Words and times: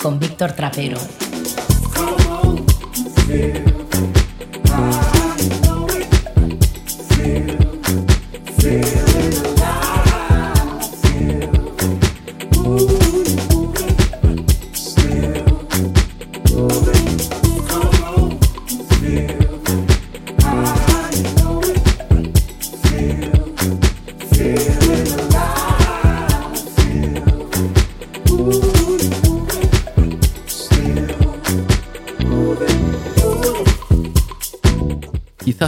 Con 0.00 0.18
Víctor 0.18 0.52
Trapero. 0.52 0.98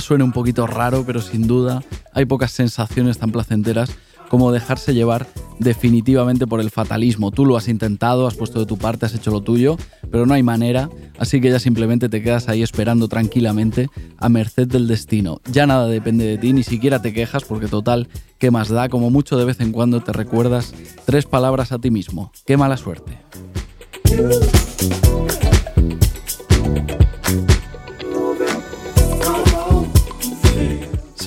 Suene 0.09 0.25
un 0.25 0.33
poquito 0.33 0.67
raro, 0.67 1.05
pero 1.07 1.21
sin 1.21 1.47
duda 1.47 1.83
hay 2.15 2.25
pocas 2.25 2.51
sensaciones 2.51 3.19
tan 3.19 3.31
placenteras 3.31 3.91
como 4.31 4.53
dejarse 4.53 4.95
llevar 4.95 5.27
definitivamente 5.59 6.47
por 6.47 6.61
el 6.63 6.71
fatalismo. 6.71 7.31
Tú 7.31 7.45
lo 7.45 7.59
has 7.59 7.69
intentado, 7.69 8.27
has 8.27 8.35
puesto 8.35 8.59
de 8.59 8.65
tu 8.65 8.79
parte, 8.79 9.05
has 9.05 9.15
hecho 9.15 9.31
lo 9.31 9.43
tuyo, 9.43 9.77
pero 10.11 10.25
no 10.25 10.33
hay 10.33 10.43
manera, 10.43 10.89
así 11.19 11.43
que 11.43 11.51
ya 11.51 11.59
simplemente 11.59 12.09
te 12.09 12.23
quedas 12.23 12.49
ahí 12.49 12.63
esperando 12.63 13.09
tranquilamente 13.09 13.91
a 14.17 14.31
merced 14.31 14.67
del 14.67 14.87
destino. 14.87 15.43
Ya 15.53 15.67
nada 15.67 15.89
depende 15.89 16.25
de 16.25 16.39
ti, 16.39 16.55
ni 16.55 16.63
siquiera 16.63 17.03
te 17.03 17.13
quejas 17.13 17.45
porque 17.45 17.67
total, 17.67 18.09
¿qué 18.39 18.51
más 18.51 18.71
da? 18.71 18.89
Como 18.89 19.11
mucho 19.11 19.37
de 19.37 19.45
vez 19.45 19.61
en 19.61 19.73
cuando 19.73 20.01
te 20.01 20.15
recuerdas 20.15 20.73
tres 21.05 21.27
palabras 21.27 21.71
a 21.71 21.79
ti 21.79 21.91
mismo. 21.91 22.33
¡Qué 22.47 22.57
mala 22.57 22.79
suerte! 22.79 23.19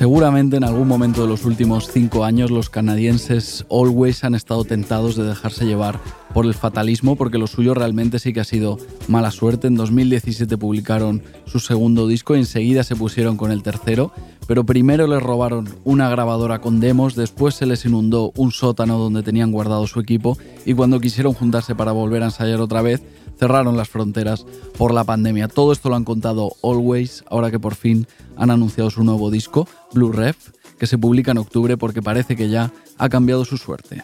Seguramente 0.01 0.57
en 0.57 0.63
algún 0.63 0.87
momento 0.87 1.21
de 1.21 1.27
los 1.27 1.45
últimos 1.45 1.87
cinco 1.91 2.25
años 2.25 2.49
los 2.49 2.71
canadienses 2.71 3.67
always 3.69 4.23
han 4.23 4.33
estado 4.33 4.65
tentados 4.65 5.15
de 5.15 5.25
dejarse 5.25 5.67
llevar 5.67 5.99
por 6.33 6.47
el 6.47 6.55
fatalismo 6.55 7.15
porque 7.15 7.37
lo 7.37 7.45
suyo 7.45 7.75
realmente 7.75 8.17
sí 8.17 8.33
que 8.33 8.39
ha 8.39 8.43
sido 8.43 8.79
mala 9.07 9.29
suerte. 9.29 9.67
En 9.67 9.75
2017 9.75 10.57
publicaron 10.57 11.21
su 11.45 11.59
segundo 11.59 12.07
disco 12.07 12.35
y 12.35 12.39
enseguida 12.39 12.83
se 12.83 12.95
pusieron 12.95 13.37
con 13.37 13.51
el 13.51 13.61
tercero, 13.61 14.11
pero 14.47 14.65
primero 14.65 15.05
les 15.05 15.21
robaron 15.21 15.69
una 15.83 16.09
grabadora 16.09 16.61
con 16.61 16.79
demos, 16.79 17.13
después 17.13 17.53
se 17.53 17.67
les 17.67 17.85
inundó 17.85 18.31
un 18.35 18.51
sótano 18.51 18.97
donde 18.97 19.21
tenían 19.21 19.51
guardado 19.51 19.85
su 19.85 19.99
equipo 19.99 20.35
y 20.65 20.73
cuando 20.73 20.99
quisieron 20.99 21.33
juntarse 21.33 21.75
para 21.75 21.91
volver 21.91 22.23
a 22.23 22.25
ensayar 22.25 22.59
otra 22.59 22.81
vez, 22.81 23.03
cerraron 23.41 23.75
las 23.75 23.89
fronteras 23.89 24.45
por 24.77 24.93
la 24.93 25.03
pandemia. 25.03 25.47
Todo 25.47 25.71
esto 25.71 25.89
lo 25.89 25.95
han 25.95 26.05
contado 26.05 26.51
Always, 26.61 27.23
ahora 27.27 27.49
que 27.49 27.59
por 27.59 27.73
fin 27.73 28.05
han 28.37 28.51
anunciado 28.51 28.91
su 28.91 29.03
nuevo 29.03 29.31
disco, 29.31 29.67
Blue 29.93 30.11
Ref, 30.11 30.51
que 30.77 30.85
se 30.85 30.99
publica 30.99 31.31
en 31.31 31.39
octubre 31.39 31.75
porque 31.75 32.03
parece 32.03 32.35
que 32.35 32.49
ya 32.49 32.71
ha 32.99 33.09
cambiado 33.09 33.43
su 33.43 33.57
suerte. 33.57 34.03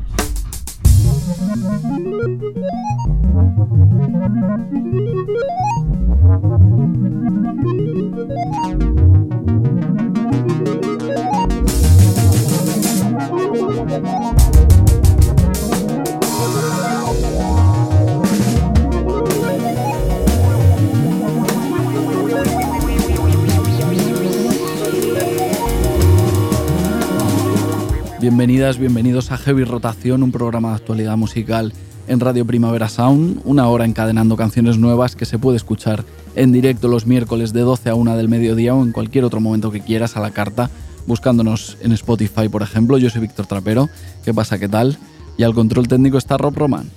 Bienvenidos 28.77 29.31
a 29.31 29.37
Heavy 29.37 29.63
Rotación, 29.63 30.23
un 30.23 30.31
programa 30.31 30.69
de 30.69 30.75
actualidad 30.75 31.17
musical 31.17 31.73
en 32.07 32.19
Radio 32.19 32.45
Primavera 32.45 32.89
Sound, 32.89 33.41
una 33.43 33.67
hora 33.67 33.85
encadenando 33.85 34.37
canciones 34.37 34.77
nuevas 34.77 35.15
que 35.15 35.25
se 35.25 35.39
puede 35.39 35.57
escuchar 35.57 36.05
en 36.35 36.51
directo 36.51 36.87
los 36.87 37.05
miércoles 37.05 37.53
de 37.53 37.61
12 37.61 37.89
a 37.89 37.95
1 37.95 38.15
del 38.17 38.29
mediodía 38.29 38.73
o 38.73 38.83
en 38.83 38.91
cualquier 38.91 39.25
otro 39.25 39.41
momento 39.41 39.71
que 39.71 39.81
quieras 39.81 40.15
a 40.15 40.21
la 40.21 40.31
carta, 40.31 40.69
buscándonos 41.05 41.77
en 41.81 41.91
Spotify, 41.91 42.49
por 42.49 42.61
ejemplo. 42.61 42.97
Yo 42.97 43.09
soy 43.09 43.21
Víctor 43.21 43.45
Trapero. 43.45 43.89
¿Qué 44.23 44.33
pasa? 44.33 44.57
¿Qué 44.57 44.69
tal? 44.69 44.97
Y 45.37 45.43
al 45.43 45.53
control 45.53 45.87
técnico 45.87 46.17
está 46.17 46.37
Rob 46.37 46.55
Roman. 46.55 46.89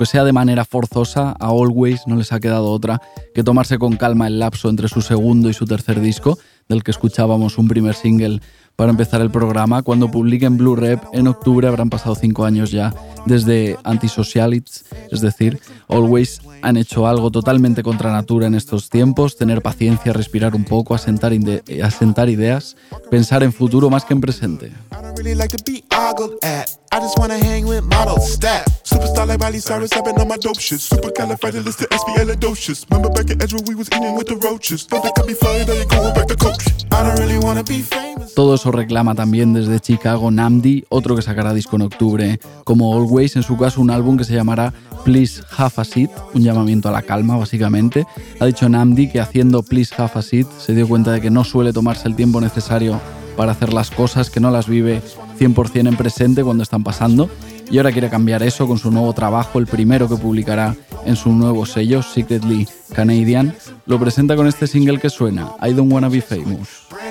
Aunque 0.00 0.12
sea 0.12 0.24
de 0.24 0.32
manera 0.32 0.64
forzosa, 0.64 1.36
a 1.38 1.48
Always 1.48 2.06
no 2.06 2.16
les 2.16 2.32
ha 2.32 2.40
quedado 2.40 2.70
otra 2.70 3.02
que 3.34 3.44
tomarse 3.44 3.78
con 3.78 3.96
calma 3.96 4.28
el 4.28 4.38
lapso 4.38 4.70
entre 4.70 4.88
su 4.88 5.02
segundo 5.02 5.50
y 5.50 5.52
su 5.52 5.66
tercer 5.66 6.00
disco, 6.00 6.38
del 6.70 6.82
que 6.82 6.90
escuchábamos 6.90 7.58
un 7.58 7.68
primer 7.68 7.94
single 7.94 8.40
para 8.76 8.92
empezar 8.92 9.20
el 9.20 9.30
programa. 9.30 9.82
Cuando 9.82 10.10
publiquen 10.10 10.56
Blue 10.56 10.74
Rep 10.74 11.02
en 11.12 11.28
octubre 11.28 11.68
habrán 11.68 11.90
pasado 11.90 12.14
cinco 12.14 12.46
años 12.46 12.70
ya 12.70 12.94
desde 13.26 13.76
Antisocialities, 13.84 14.86
es 15.10 15.20
decir, 15.20 15.60
Always 15.90 16.40
han 16.62 16.76
hecho 16.76 17.06
algo 17.06 17.30
totalmente 17.30 17.82
contra 17.82 18.12
natura 18.12 18.46
en 18.46 18.54
estos 18.54 18.90
tiempos, 18.90 19.36
tener 19.36 19.62
paciencia, 19.62 20.12
respirar 20.12 20.54
un 20.54 20.64
poco, 20.64 20.94
asentar, 20.94 21.32
asentar 21.82 22.28
ideas, 22.28 22.76
pensar 23.10 23.42
en 23.42 23.52
futuro 23.52 23.90
más 23.90 24.04
que 24.04 24.14
en 24.14 24.20
presente. 24.20 24.72
Todo 38.34 38.54
eso 38.54 38.72
reclama 38.72 39.14
también 39.14 39.52
desde 39.52 39.80
Chicago 39.80 40.30
Namdi, 40.30 40.84
otro 40.88 41.16
que 41.16 41.22
sacará 41.22 41.54
disco 41.54 41.76
en 41.76 41.82
octubre. 41.82 42.40
Como 42.64 42.94
Always, 42.94 43.36
en 43.36 43.42
su 43.42 43.56
caso, 43.56 43.80
un 43.80 43.90
álbum 43.90 44.16
que 44.16 44.24
se 44.24 44.34
llamará 44.34 44.72
Please 45.04 45.42
Have 45.56 45.79
a 45.80 45.84
Seat, 45.84 46.10
un 46.34 46.42
llamamiento 46.42 46.88
a 46.88 46.92
la 46.92 47.02
calma, 47.02 47.36
básicamente. 47.36 48.06
Ha 48.38 48.46
dicho 48.46 48.68
Namdi 48.68 49.10
que 49.10 49.20
haciendo 49.20 49.62
Please 49.62 49.94
Have 49.96 50.12
a 50.14 50.22
Seat 50.22 50.46
se 50.58 50.74
dio 50.74 50.88
cuenta 50.88 51.12
de 51.12 51.20
que 51.20 51.30
no 51.30 51.44
suele 51.44 51.72
tomarse 51.72 52.08
el 52.08 52.16
tiempo 52.16 52.40
necesario 52.40 53.00
para 53.36 53.52
hacer 53.52 53.72
las 53.72 53.90
cosas, 53.90 54.30
que 54.30 54.40
no 54.40 54.50
las 54.50 54.68
vive 54.68 55.02
100% 55.38 55.88
en 55.88 55.96
presente 55.96 56.44
cuando 56.44 56.62
están 56.62 56.84
pasando. 56.84 57.30
Y 57.70 57.78
ahora 57.78 57.92
quiere 57.92 58.10
cambiar 58.10 58.42
eso 58.42 58.66
con 58.66 58.78
su 58.78 58.90
nuevo 58.90 59.12
trabajo, 59.12 59.58
el 59.58 59.66
primero 59.66 60.08
que 60.08 60.16
publicará 60.16 60.74
en 61.04 61.16
su 61.16 61.32
nuevo 61.32 61.66
sello, 61.66 62.02
Secretly 62.02 62.68
Canadian. 62.92 63.54
Lo 63.86 63.98
presenta 63.98 64.36
con 64.36 64.46
este 64.46 64.66
single 64.66 64.98
que 64.98 65.08
suena, 65.08 65.52
I 65.62 65.72
Don't 65.72 65.92
Wanna 65.92 66.08
Be 66.08 66.20
Famous. 66.20 66.68
I 66.92 67.10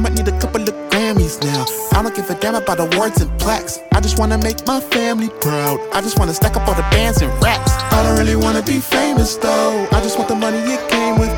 might 0.00 0.14
need 0.14 0.28
a 0.28 0.38
couple 0.40 0.62
of 0.62 0.74
Grammys 0.90 1.42
now. 1.42 1.64
I 1.98 2.02
don't 2.02 2.14
give 2.14 2.28
a 2.30 2.34
damn 2.34 2.54
about 2.54 2.80
awards 2.80 3.20
and 3.20 3.30
plaques. 3.38 3.78
I 3.92 4.00
just 4.00 4.18
wanna 4.18 4.38
make 4.38 4.66
my 4.66 4.80
family 4.80 5.28
proud. 5.40 5.80
I 5.92 6.00
just 6.00 6.18
wanna 6.18 6.34
stack 6.34 6.56
up 6.56 6.66
all 6.68 6.74
the 6.74 6.88
bands 6.90 7.22
and 7.22 7.30
raps. 7.42 7.72
I 7.92 8.02
don't 8.02 8.18
really 8.18 8.36
wanna 8.36 8.62
be 8.62 8.80
famous 8.80 9.36
though. 9.36 9.86
I 9.92 10.00
just 10.00 10.18
want 10.18 10.28
the 10.28 10.36
money 10.36 10.58
it 10.58 10.88
came 10.88 11.18
with. 11.18 11.30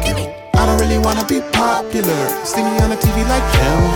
I 0.54 0.66
don't 0.66 0.78
really 0.78 0.98
wanna 0.98 1.26
be 1.26 1.40
popular. 1.52 2.22
See 2.44 2.62
me 2.62 2.70
on 2.80 2.90
the 2.90 2.96
TV 2.96 3.24
like. 3.28 3.42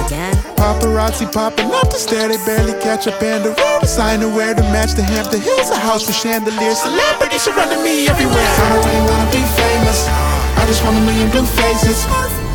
Again? 0.06 0.34
Paparazzi 0.56 1.30
popping 1.32 1.70
up 1.70 1.90
the 1.90 1.98
stair, 1.98 2.28
they 2.28 2.38
barely 2.44 2.72
catch 2.82 3.06
up 3.06 3.22
and 3.22 3.44
the 3.44 3.50
road 3.50 3.80
designer 3.80 4.28
wear 4.28 4.54
to 4.54 4.62
match 4.74 4.94
the 4.94 5.02
Hampton 5.02 5.40
Hills, 5.40 5.70
a 5.70 5.76
house 5.76 6.06
with 6.06 6.16
chandeliers. 6.16 6.78
Celebrities 6.78 7.42
surrounding 7.42 7.82
me 7.84 8.08
everywhere. 8.08 8.34
I 8.36 8.68
don't 8.74 8.84
really 8.86 9.04
wanna 9.06 9.30
be 9.30 9.42
famous. 9.54 10.25
Just 10.66 10.82
want 10.82 10.98
a 10.98 11.00
million 11.06 11.30
blue 11.30 11.46
faces. 11.46 12.02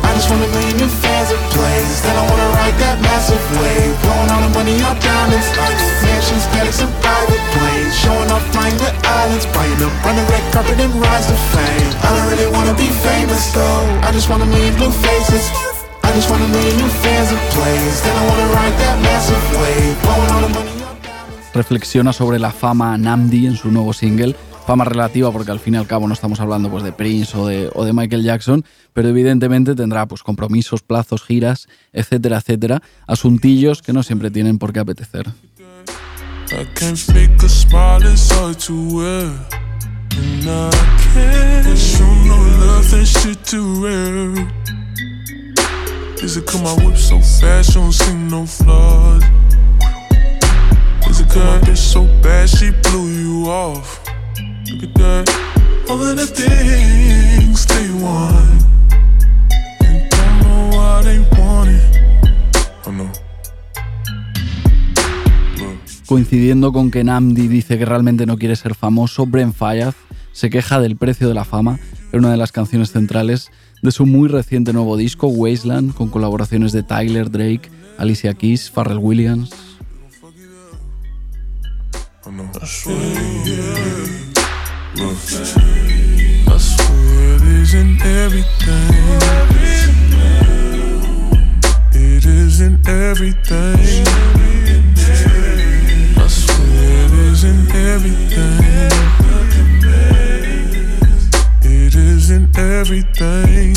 I 0.04 0.12
just 0.12 0.28
want 0.28 0.44
a 0.44 0.48
million 0.52 0.76
new 0.76 0.92
fans 1.00 1.32
and 1.32 1.40
plays. 1.48 2.04
Then 2.04 2.12
I 2.12 2.24
wanna 2.28 2.48
ride 2.60 2.76
that 2.84 3.00
massive 3.00 3.40
wave. 3.56 3.96
Blowing 4.04 4.28
all 4.28 4.42
the 4.44 4.52
money 4.52 4.76
on 4.84 5.00
diamonds. 5.00 5.48
Mansions, 6.04 6.44
paddocks, 6.52 6.84
and 6.84 6.92
private 7.00 7.40
planes. 7.56 7.96
Showing 7.96 8.28
off 8.28 8.44
flying 8.52 8.76
the 8.76 8.92
islands. 9.00 9.48
Buying 9.56 9.80
up, 9.80 9.94
red 10.04 10.44
carpet 10.52 10.76
and 10.76 10.92
rise 11.00 11.26
to 11.32 11.36
fame. 11.56 11.88
I 12.04 12.08
don't 12.12 12.28
really 12.28 12.48
wanna 12.52 12.76
be 12.76 12.92
famous 13.00 13.48
though. 13.56 13.80
I 14.04 14.12
just 14.12 14.28
want 14.28 14.44
a 14.44 14.46
million 14.46 14.76
blue 14.76 14.92
faces. 14.92 15.48
I 16.04 16.12
just 16.12 16.28
want 16.28 16.44
a 16.44 16.48
million 16.52 16.76
new 16.76 16.92
fans 17.00 17.32
and 17.32 17.42
plays. 17.56 17.96
Then 18.04 18.12
I 18.12 18.24
wanna 18.28 18.48
ride 18.52 18.76
that 18.76 18.96
massive 19.00 19.44
wave. 19.56 19.96
Blowing 20.04 20.30
all 20.36 20.42
the 20.44 20.52
money. 20.52 20.72
Reflexiona 21.54 22.12
sobre 22.12 22.38
la 22.38 22.52
fama 22.52 22.96
Namdi 22.98 23.46
en 23.46 23.56
su 23.56 23.70
nuevo 23.70 23.92
single 23.92 24.36
fama 24.66 24.84
relativa 24.84 25.30
porque 25.32 25.50
al 25.50 25.60
fin 25.60 25.74
y 25.74 25.76
al 25.76 25.86
cabo 25.86 26.06
no 26.06 26.14
estamos 26.14 26.40
hablando 26.40 26.70
pues, 26.70 26.84
de 26.84 26.92
Prince 26.92 27.36
o 27.36 27.46
de, 27.46 27.70
o 27.74 27.84
de 27.84 27.92
Michael 27.92 28.22
Jackson, 28.22 28.64
pero 28.92 29.08
evidentemente 29.08 29.74
tendrá 29.74 30.06
pues, 30.06 30.22
compromisos, 30.22 30.82
plazos, 30.82 31.22
giras, 31.22 31.68
etcétera, 31.92 32.38
etcétera, 32.38 32.82
asuntillos 33.06 33.82
que 33.82 33.92
no 33.92 34.02
siempre 34.02 34.30
tienen 34.30 34.58
por 34.58 34.72
qué 34.72 34.80
apetecer. 34.80 35.26
Is 46.22 46.36
it 46.36 46.46
cause 46.46 46.62
my 46.62 46.94
so 46.94 47.18
fast, 47.18 47.74
don't 47.74 47.90
see 47.90 48.14
no? 48.14 48.44
Is 51.10 51.20
it 51.20 51.76
so 51.76 52.04
bad, 52.22 52.48
she 52.48 52.70
blew 52.70 53.08
you 53.10 53.50
off? 53.50 54.01
Coincidiendo 66.06 66.72
con 66.72 66.90
que 66.90 67.04
Namdi 67.04 67.48
dice 67.48 67.78
que 67.78 67.86
realmente 67.86 68.26
no 68.26 68.36
quiere 68.36 68.54
ser 68.56 68.74
famoso, 68.74 69.24
Bren 69.26 69.54
Fayaz 69.54 69.94
se 70.32 70.50
queja 70.50 70.80
del 70.80 70.96
precio 70.96 71.28
de 71.28 71.34
la 71.34 71.44
fama 71.44 71.78
en 72.12 72.20
una 72.20 72.30
de 72.30 72.36
las 72.36 72.52
canciones 72.52 72.92
centrales 72.92 73.50
de 73.82 73.92
su 73.92 74.06
muy 74.06 74.28
reciente 74.28 74.72
nuevo 74.72 74.96
disco, 74.96 75.28
Wasteland, 75.28 75.94
con 75.94 76.08
colaboraciones 76.08 76.72
de 76.72 76.82
Tyler, 76.82 77.30
Drake, 77.30 77.70
Alicia 77.98 78.34
Keys, 78.34 78.70
Pharrell 78.70 78.98
Williams. 78.98 79.50
I 84.94 86.58
swear 86.58 87.36
it 87.36 87.42
isn't 87.42 88.04
everything. 88.04 88.92
It 91.92 92.26
isn't 92.26 92.86
everything. 92.86 93.78
I 96.14 96.26
swear 96.28 97.06
it 97.06 97.12
isn't 97.12 97.74
everything. 97.74 98.90
It 101.62 101.94
isn't 101.94 102.58
everything. 102.58 103.71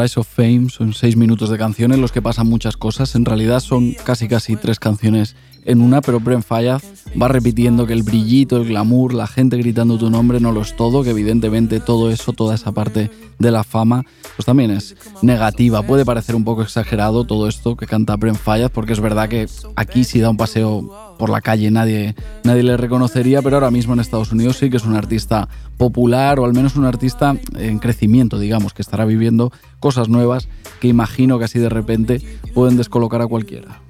Rise 0.00 0.18
of 0.18 0.28
Fame 0.28 0.70
son 0.70 0.94
seis 0.94 1.14
minutos 1.14 1.50
de 1.50 1.58
canciones 1.58 1.98
los 1.98 2.10
que 2.10 2.22
pasan 2.22 2.46
muchas 2.46 2.78
cosas. 2.78 3.14
En 3.14 3.26
realidad 3.26 3.60
son 3.60 3.92
casi 4.04 4.28
casi 4.28 4.56
tres 4.56 4.80
canciones 4.80 5.36
en 5.66 5.82
una, 5.82 6.00
pero 6.00 6.20
Brent 6.20 6.42
Fayaz 6.42 6.82
va 7.20 7.28
repitiendo 7.28 7.86
que 7.86 7.92
el 7.92 8.02
brillito, 8.02 8.56
el 8.56 8.68
glamour, 8.68 9.12
la 9.12 9.26
gente 9.26 9.58
gritando 9.58 9.98
tu 9.98 10.08
nombre 10.08 10.40
no 10.40 10.52
lo 10.52 10.62
es 10.62 10.74
todo, 10.74 11.02
que 11.02 11.10
evidentemente 11.10 11.80
todo 11.80 12.10
eso, 12.10 12.32
toda 12.32 12.54
esa 12.54 12.72
parte 12.72 13.10
de 13.38 13.50
la 13.50 13.62
fama, 13.62 14.06
pues 14.36 14.46
también 14.46 14.70
es 14.70 14.96
negativa. 15.20 15.82
Puede 15.82 16.06
parecer 16.06 16.34
un 16.34 16.44
poco 16.44 16.62
exagerado 16.62 17.24
todo 17.24 17.46
esto 17.46 17.76
que 17.76 17.86
canta 17.86 18.16
Brent 18.16 18.38
Fayaz, 18.38 18.70
porque 18.70 18.94
es 18.94 19.00
verdad 19.00 19.28
que 19.28 19.48
aquí 19.76 20.04
si 20.04 20.20
da 20.20 20.30
un 20.30 20.38
paseo 20.38 21.09
por 21.20 21.28
la 21.28 21.42
calle 21.42 21.70
nadie, 21.70 22.14
nadie 22.44 22.62
le 22.62 22.78
reconocería, 22.78 23.42
pero 23.42 23.56
ahora 23.56 23.70
mismo 23.70 23.92
en 23.92 24.00
Estados 24.00 24.32
Unidos 24.32 24.56
sí 24.56 24.70
que 24.70 24.78
es 24.78 24.86
un 24.86 24.96
artista 24.96 25.48
popular 25.76 26.40
o 26.40 26.46
al 26.46 26.54
menos 26.54 26.76
un 26.76 26.86
artista 26.86 27.36
en 27.58 27.78
crecimiento, 27.78 28.38
digamos, 28.38 28.72
que 28.72 28.80
estará 28.80 29.04
viviendo 29.04 29.52
cosas 29.80 30.08
nuevas 30.08 30.48
que 30.80 30.88
imagino 30.88 31.38
que 31.38 31.44
así 31.44 31.58
de 31.58 31.68
repente 31.68 32.22
pueden 32.54 32.78
descolocar 32.78 33.20
a 33.20 33.26
cualquiera. 33.26 33.82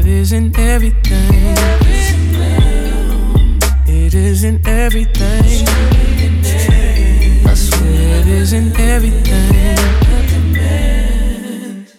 Love 0.00 0.08
isn't 0.08 0.58
everything. 0.58 1.56
It 3.86 4.14
isn't 4.14 4.66
everything. 4.66 5.66
I 7.46 7.52
swear 7.54 8.20
it 8.20 8.26
isn't 8.26 8.80
everything. 8.80 9.76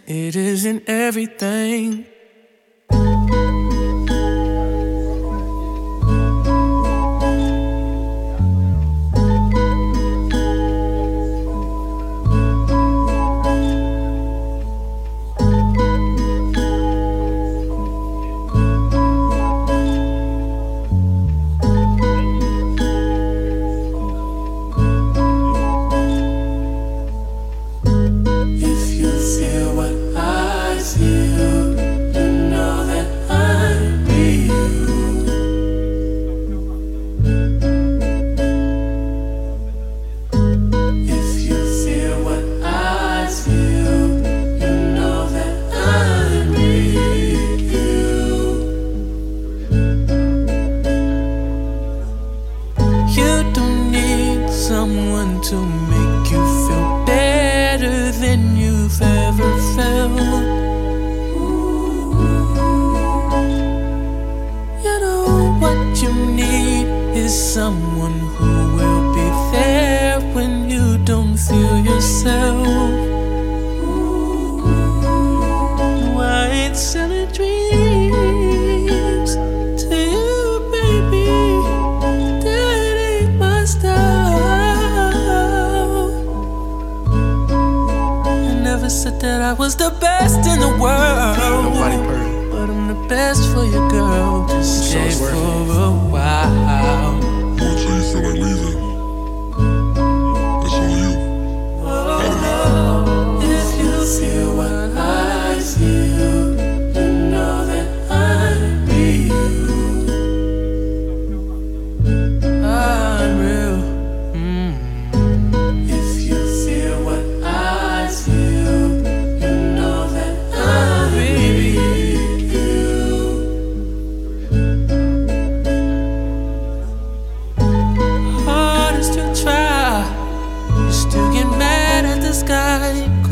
It 0.08 0.36
isn't 0.36 0.90
everything. 0.90 2.11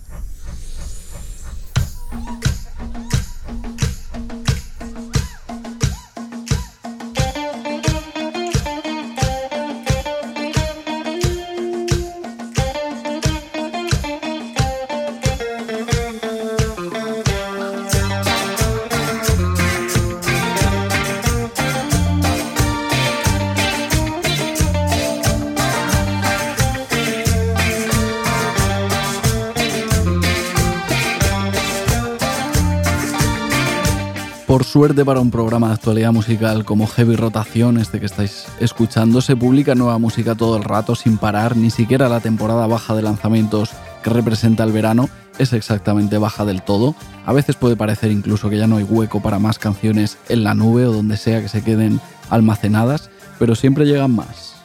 Suerte 34.59 35.05
para 35.05 35.21
un 35.21 35.31
programa 35.31 35.69
de 35.69 35.75
actualidad 35.75 36.11
musical 36.11 36.65
como 36.65 36.85
Heavy 36.85 37.15
Rotación, 37.15 37.77
este 37.77 38.01
que 38.01 38.05
estáis 38.05 38.47
escuchando. 38.59 39.21
Se 39.21 39.37
publica 39.37 39.75
nueva 39.75 39.97
música 39.97 40.35
todo 40.35 40.57
el 40.57 40.65
rato, 40.65 40.93
sin 40.93 41.17
parar, 41.17 41.55
ni 41.55 41.69
siquiera 41.69 42.09
la 42.09 42.19
temporada 42.19 42.67
baja 42.67 42.93
de 42.93 43.01
lanzamientos 43.01 43.69
que 44.03 44.09
representa 44.09 44.65
el 44.65 44.73
verano 44.73 45.07
es 45.37 45.53
exactamente 45.53 46.17
baja 46.17 46.43
del 46.43 46.63
todo. 46.63 46.95
A 47.25 47.31
veces 47.31 47.55
puede 47.55 47.77
parecer 47.77 48.11
incluso 48.11 48.49
que 48.49 48.57
ya 48.57 48.67
no 48.67 48.75
hay 48.75 48.83
hueco 48.83 49.21
para 49.21 49.39
más 49.39 49.57
canciones 49.57 50.17
en 50.27 50.43
la 50.43 50.53
nube 50.53 50.85
o 50.85 50.91
donde 50.91 51.15
sea 51.15 51.41
que 51.41 51.47
se 51.47 51.63
queden 51.63 52.01
almacenadas, 52.29 53.09
pero 53.39 53.55
siempre 53.55 53.85
llegan 53.85 54.11
más. 54.11 54.60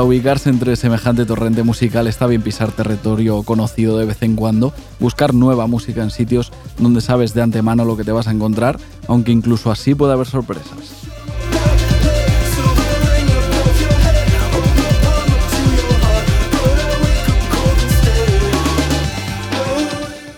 Para 0.00 0.08
ubicarse 0.08 0.48
entre 0.48 0.76
semejante 0.76 1.26
torrente 1.26 1.62
musical 1.62 2.06
está 2.06 2.26
bien 2.26 2.40
pisar 2.40 2.72
territorio 2.72 3.42
conocido 3.42 3.98
de 3.98 4.06
vez 4.06 4.22
en 4.22 4.34
cuando, 4.34 4.72
buscar 4.98 5.34
nueva 5.34 5.66
música 5.66 6.02
en 6.02 6.08
sitios 6.08 6.52
donde 6.78 7.02
sabes 7.02 7.34
de 7.34 7.42
antemano 7.42 7.84
lo 7.84 7.98
que 7.98 8.04
te 8.04 8.10
vas 8.10 8.26
a 8.26 8.30
encontrar, 8.30 8.78
aunque 9.08 9.30
incluso 9.30 9.70
así 9.70 9.94
puede 9.94 10.14
haber 10.14 10.26
sorpresas. 10.26 11.04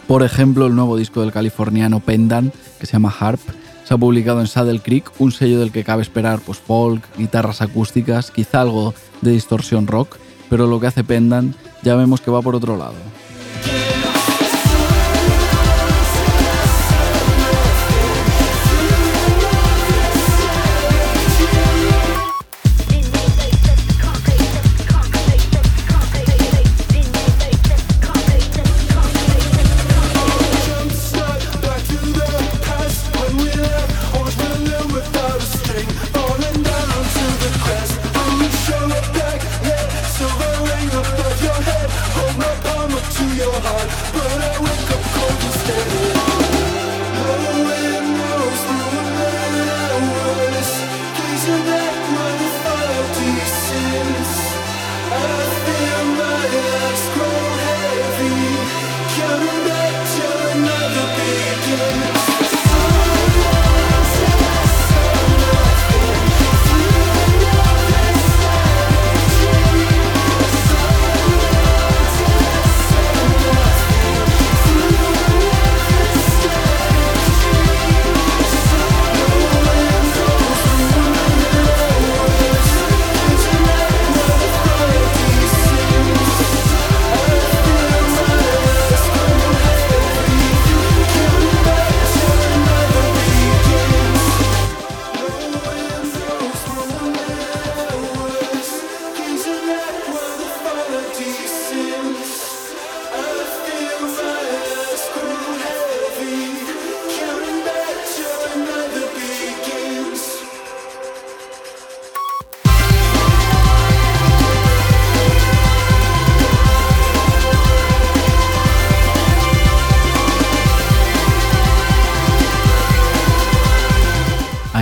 Por 0.09 0.25
ejemplo, 0.25 0.67
el 0.67 0.75
nuevo 0.75 0.97
disco 0.97 1.21
del 1.21 1.31
californiano 1.31 2.01
Pendan, 2.01 2.53
que 2.81 2.87
se 2.87 2.95
llama 2.95 3.15
Harp, 3.17 3.39
se 3.93 3.97
ha 3.97 3.99
publicado 3.99 4.41
en 4.41 4.47
Saddle 4.47 4.81
Creek, 4.81 5.11
un 5.19 5.33
sello 5.33 5.61
del 5.61 5.71
que 5.71 5.85
cabe 5.85 6.01
esperar 6.01 6.41
pues, 6.41 6.57
folk, 6.57 7.05
guitarras 7.19 7.61
acústicas, 7.61 8.31
quizá 8.31 8.63
algo 8.63 8.95
de 9.21 9.33
distorsión 9.33 9.87
rock, 9.87 10.17
pero 10.49 10.67
lo 10.67 10.81
que 10.81 10.87
hace 10.87 11.05
Pendan 11.05 11.55
ya 11.83 11.95
vemos 11.95 12.23
que 12.23 12.31
va 12.31 12.41
por 12.41 12.55
otro 12.55 12.79
lado. 12.79 12.95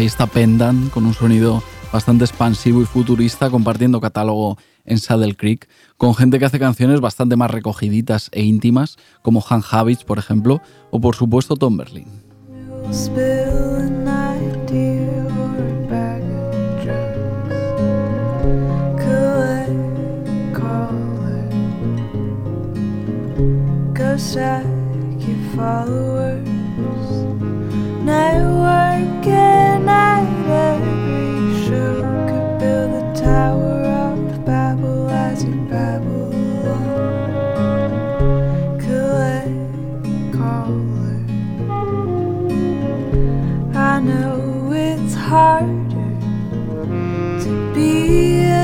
Ahí 0.01 0.07
está 0.07 0.27
Pendan 0.27 0.89
con 0.89 1.05
un 1.05 1.13
sonido 1.13 1.63
bastante 1.93 2.25
expansivo 2.25 2.81
y 2.81 2.87
futurista 2.87 3.51
compartiendo 3.51 4.01
catálogo 4.01 4.57
en 4.87 4.97
Saddle 4.97 5.37
Creek 5.37 5.69
con 5.99 6.15
gente 6.15 6.39
que 6.39 6.47
hace 6.47 6.59
canciones 6.59 7.03
bastante 7.03 7.37
más 7.37 7.51
recogiditas 7.51 8.31
e 8.33 8.43
íntimas 8.43 8.97
como 9.21 9.45
Han 9.51 9.63
Habits 9.71 10.05
por 10.05 10.19
ejemplo 10.19 10.63
o 10.91 11.03
por 11.03 11.17
supuesto 11.17 11.55
Tom 11.57 11.77
Berlin. 11.77 12.07
harder 45.31 46.11
to 47.41 47.73
be 47.73 48.60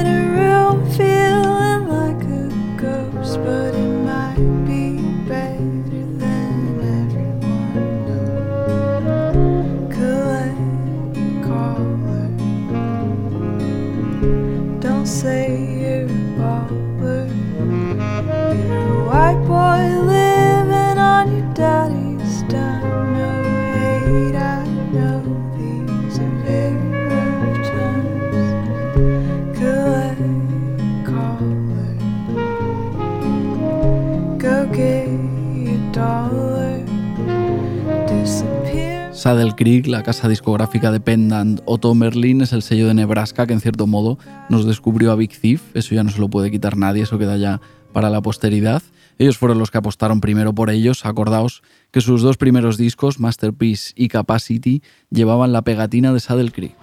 Saddle 39.27 39.57
Creek, 39.57 39.89
la 39.89 40.05
casa 40.05 40.29
discográfica 40.29 40.93
de 40.93 41.01
Pendant 41.01 41.61
o 41.65 41.95
Merlin 41.97 42.43
es 42.43 42.53
el 42.53 42.63
sello 42.63 42.87
de 42.87 42.95
Nebraska 42.95 43.45
que 43.45 43.55
en 43.55 43.61
cierto 43.61 43.89
modo 43.89 44.21
nos 44.49 44.65
descubrió 44.65 45.11
a 45.11 45.17
Big 45.17 45.37
Thief, 45.37 45.63
eso 45.75 45.97
ya 45.97 46.05
no 46.05 46.11
se 46.11 46.21
lo 46.21 46.29
puede 46.29 46.49
quitar 46.49 46.77
nadie, 46.77 47.03
eso 47.03 47.19
queda 47.19 47.37
ya 47.37 47.61
para 47.93 48.09
la 48.09 48.23
posteridad. 48.23 48.85
Ellos 49.19 49.37
fueron 49.37 49.59
los 49.59 49.73
que 49.73 49.79
apostaron 49.79 50.21
primero 50.21 50.55
por 50.55 50.71
ellos, 50.71 51.05
acordaos 51.05 51.65
que 51.91 52.03
sus 52.03 52.23
dos 52.23 52.37
primeros 52.37 52.77
discos, 52.77 53.19
Masterpiece 53.19 53.93
y 53.97 54.07
Capacity, 54.07 54.85
llevaban 55.11 55.53
la 55.53 55.63
pegatina 55.63 56.13
de 56.13 56.21
Saddle 56.21 56.53
Creek. 56.53 56.77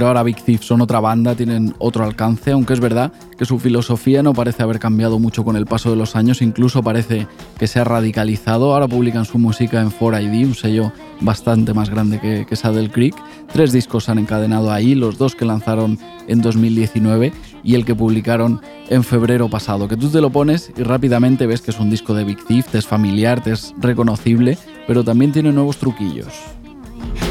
Pero 0.00 0.08
ahora 0.08 0.22
Big 0.22 0.42
Thief 0.42 0.62
son 0.62 0.80
otra 0.80 0.98
banda, 0.98 1.34
tienen 1.34 1.74
otro 1.76 2.04
alcance, 2.04 2.52
aunque 2.52 2.72
es 2.72 2.80
verdad 2.80 3.12
que 3.36 3.44
su 3.44 3.58
filosofía 3.58 4.22
no 4.22 4.32
parece 4.32 4.62
haber 4.62 4.78
cambiado 4.78 5.18
mucho 5.18 5.44
con 5.44 5.56
el 5.56 5.66
paso 5.66 5.90
de 5.90 5.96
los 5.96 6.16
años, 6.16 6.40
incluso 6.40 6.82
parece 6.82 7.26
que 7.58 7.66
se 7.66 7.80
ha 7.80 7.84
radicalizado. 7.84 8.72
Ahora 8.72 8.88
publican 8.88 9.26
su 9.26 9.38
música 9.38 9.78
en 9.78 9.90
4ID, 9.90 10.46
un 10.46 10.54
sello 10.54 10.90
bastante 11.20 11.74
más 11.74 11.90
grande 11.90 12.18
que, 12.18 12.46
que 12.48 12.56
Saddle 12.56 12.90
Creek. 12.90 13.14
Tres 13.52 13.72
discos 13.72 14.08
han 14.08 14.18
encadenado 14.18 14.72
ahí, 14.72 14.94
los 14.94 15.18
dos 15.18 15.34
que 15.34 15.44
lanzaron 15.44 15.98
en 16.28 16.40
2019 16.40 17.34
y 17.62 17.74
el 17.74 17.84
que 17.84 17.94
publicaron 17.94 18.62
en 18.88 19.04
febrero 19.04 19.50
pasado, 19.50 19.86
que 19.86 19.98
tú 19.98 20.08
te 20.08 20.22
lo 20.22 20.30
pones 20.30 20.72
y 20.78 20.82
rápidamente 20.82 21.46
ves 21.46 21.60
que 21.60 21.72
es 21.72 21.78
un 21.78 21.90
disco 21.90 22.14
de 22.14 22.24
Big 22.24 22.42
Thief, 22.46 22.68
te 22.68 22.78
es 22.78 22.86
familiar, 22.86 23.42
te 23.42 23.52
es 23.52 23.74
reconocible, 23.78 24.56
pero 24.86 25.04
también 25.04 25.30
tiene 25.30 25.52
nuevos 25.52 25.76
truquillos. 25.76 26.32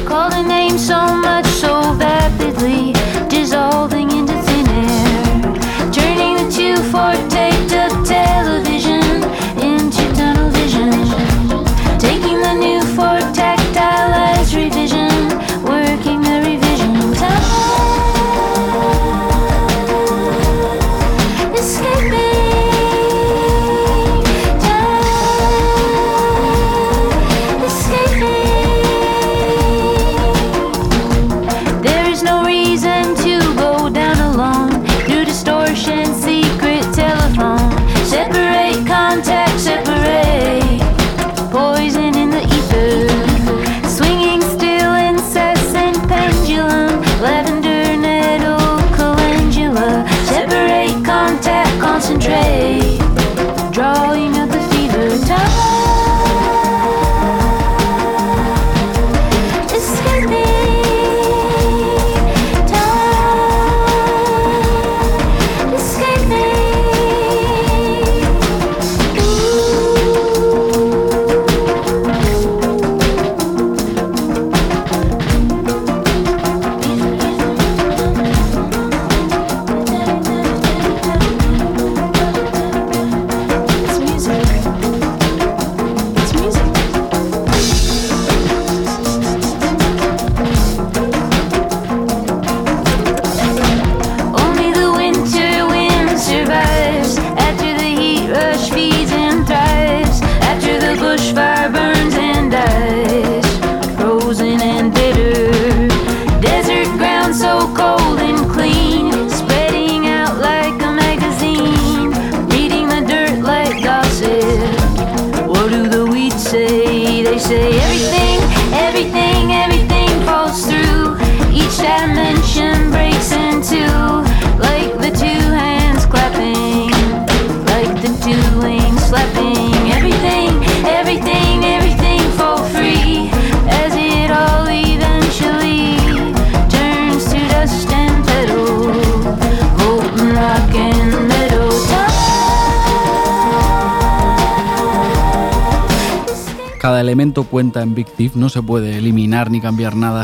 Call 0.06 0.30
the 0.30 0.42
name 0.42 0.78
so 0.78 0.98
much, 1.14 1.46
so 1.46 1.94
rapidly, 1.94 2.92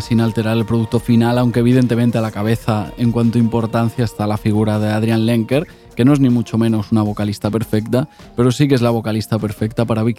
sin 0.06 0.20
alterar 0.20 0.56
el 0.56 0.64
producto 0.64 1.00
final, 1.00 1.36
aunque 1.36 1.60
evidentemente 1.60 2.16
a 2.16 2.20
la 2.20 2.30
cabeza 2.30 2.92
en 2.96 3.10
cuanto 3.10 3.38
a 3.38 3.40
importancia 3.40 4.04
está 4.04 4.28
la 4.28 4.36
figura 4.36 4.78
de 4.78 4.90
Adrian 4.90 5.26
Lenker, 5.26 5.66
que 5.96 6.04
no 6.04 6.12
es 6.12 6.20
ni 6.20 6.30
mucho 6.30 6.58
menos 6.58 6.92
una 6.92 7.02
vocalista 7.02 7.50
perfecta, 7.50 8.08
pero 8.36 8.52
sí 8.52 8.68
que 8.68 8.76
es 8.76 8.82
la 8.82 8.90
vocalista 8.90 9.36
perfecta 9.38 9.84
para 9.84 10.04
Big 10.04 10.18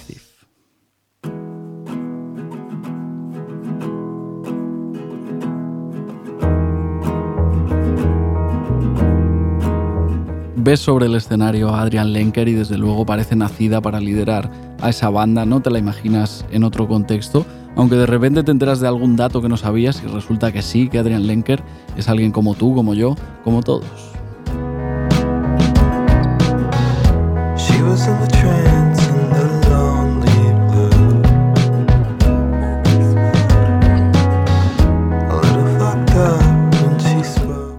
ves 10.67 10.81
sobre 10.81 11.05
el 11.05 11.15
escenario 11.15 11.69
a 11.69 11.79
Adrian 11.81 12.11
Lenker 12.11 12.49
y 12.49 12.53
desde 12.53 12.77
luego 12.77 13.05
parece 13.05 13.37
nacida 13.37 13.79
para 13.79 14.01
liderar 14.01 14.51
a 14.81 14.89
esa 14.89 15.09
banda, 15.09 15.45
no 15.45 15.61
te 15.61 15.69
la 15.69 15.79
imaginas 15.79 16.45
en 16.51 16.65
otro 16.65 16.89
contexto, 16.89 17.45
aunque 17.77 17.95
de 17.95 18.07
repente 18.07 18.43
te 18.43 18.51
enteras 18.51 18.79
de 18.79 18.87
algún 18.87 19.15
dato 19.15 19.41
que 19.41 19.47
no 19.47 19.55
sabías 19.55 20.01
y 20.03 20.07
resulta 20.07 20.51
que 20.51 20.63
sí, 20.63 20.89
que 20.89 20.97
Adrian 20.97 21.27
Lenker 21.27 21.63
es 21.95 22.09
alguien 22.09 22.31
como 22.31 22.55
tú, 22.55 22.73
como 22.73 22.95
yo, 22.95 23.15
como 23.43 23.61
todos. 23.61 23.85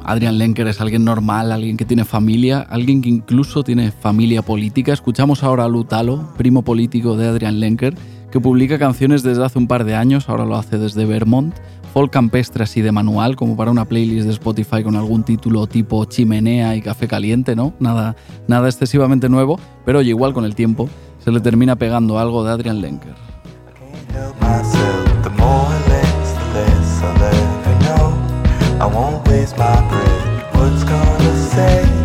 Adrian 0.05 0.39
Lenker 0.39 0.67
es 0.69 0.81
alguien 0.81 1.05
normal, 1.05 1.53
alguien 1.53 1.77
que 1.77 1.85
tiene 1.85 2.05
familia, 2.05 2.61
alguien 2.61 3.03
que 3.03 3.09
incluso 3.11 3.63
tiene 3.63 3.91
familia 3.91 4.43
política. 4.43 4.93
Escuchamos 4.93 5.43
ahora 5.43 5.65
a 5.65 5.69
Lutalo, 5.69 6.33
primo 6.37 6.63
político 6.63 7.17
de 7.17 7.29
Adrian 7.29 7.61
Lenker, 7.61 7.95
que 8.31 8.41
publica 8.41 8.79
canciones 8.79 9.23
desde 9.23 9.45
hace 9.45 9.59
un 9.59 9.67
par 9.67 9.85
de 9.85 9.95
años, 9.95 10.29
ahora 10.29 10.45
lo 10.45 10.57
hace 10.57 10.79
desde 10.79 11.05
Vermont, 11.07 11.55
folk 11.93 12.13
campestre 12.13 12.65
así 12.65 12.83
de 12.83 12.93
manual, 12.93 13.37
como 13.37 13.57
para 13.57 13.71
una 13.71 13.85
playlist 13.85 14.27
de 14.27 14.33
Spotify 14.33 14.83
con 14.83 14.97
algún 14.97 15.23
título 15.25 15.67
tipo 15.67 16.05
chimenea 16.05 16.77
y 16.77 16.83
café 16.83 17.09
caliente, 17.09 17.57
¿no? 17.57 17.73
Nada, 17.81 18.17
nada 18.47 18.69
excesivamente 18.69 19.29
nuevo, 19.29 19.59
pero 19.85 20.01
oye, 20.01 20.11
igual 20.11 20.33
con 20.35 20.45
el 20.45 20.55
tiempo 20.55 20.89
se 21.19 21.31
le 21.31 21.41
termina 21.41 21.77
pegando 21.77 22.19
algo 22.19 22.45
de 22.45 22.53
Adrian 22.53 22.81
Lenker. 22.81 23.15
I 28.81 28.87
won't 28.87 29.27
waste 29.27 29.59
my 29.59 29.81
breath. 29.89 30.55
What's 30.55 30.85
gonna 30.85 31.37
save 31.51 31.98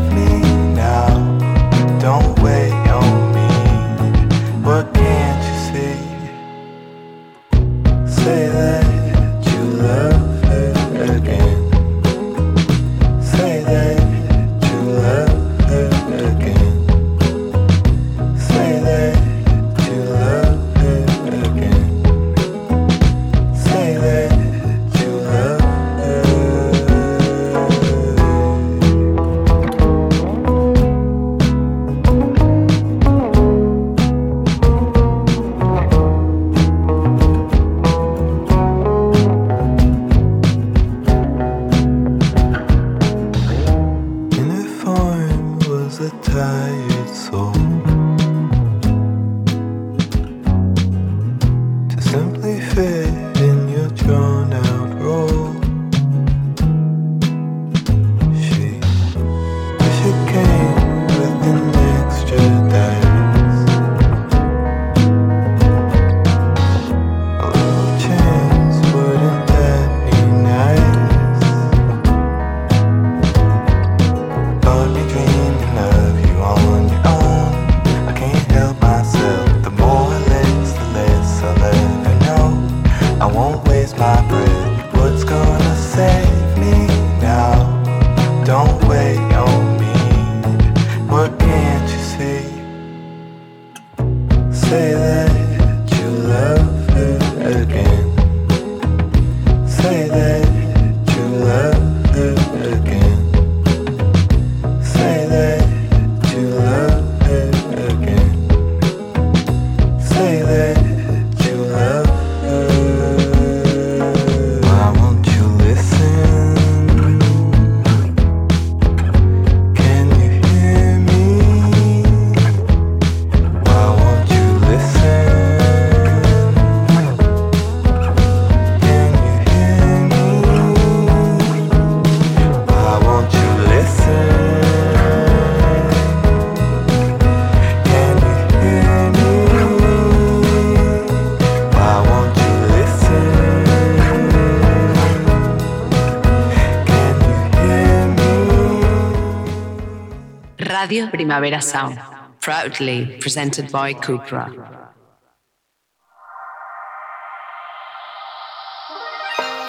Radio 150.84 151.08
Primavera 151.10 151.62
Sound, 151.62 151.98
proudly 152.41 153.17
presented 153.22 153.72
by 153.72 153.93
Cupra. 153.93 154.52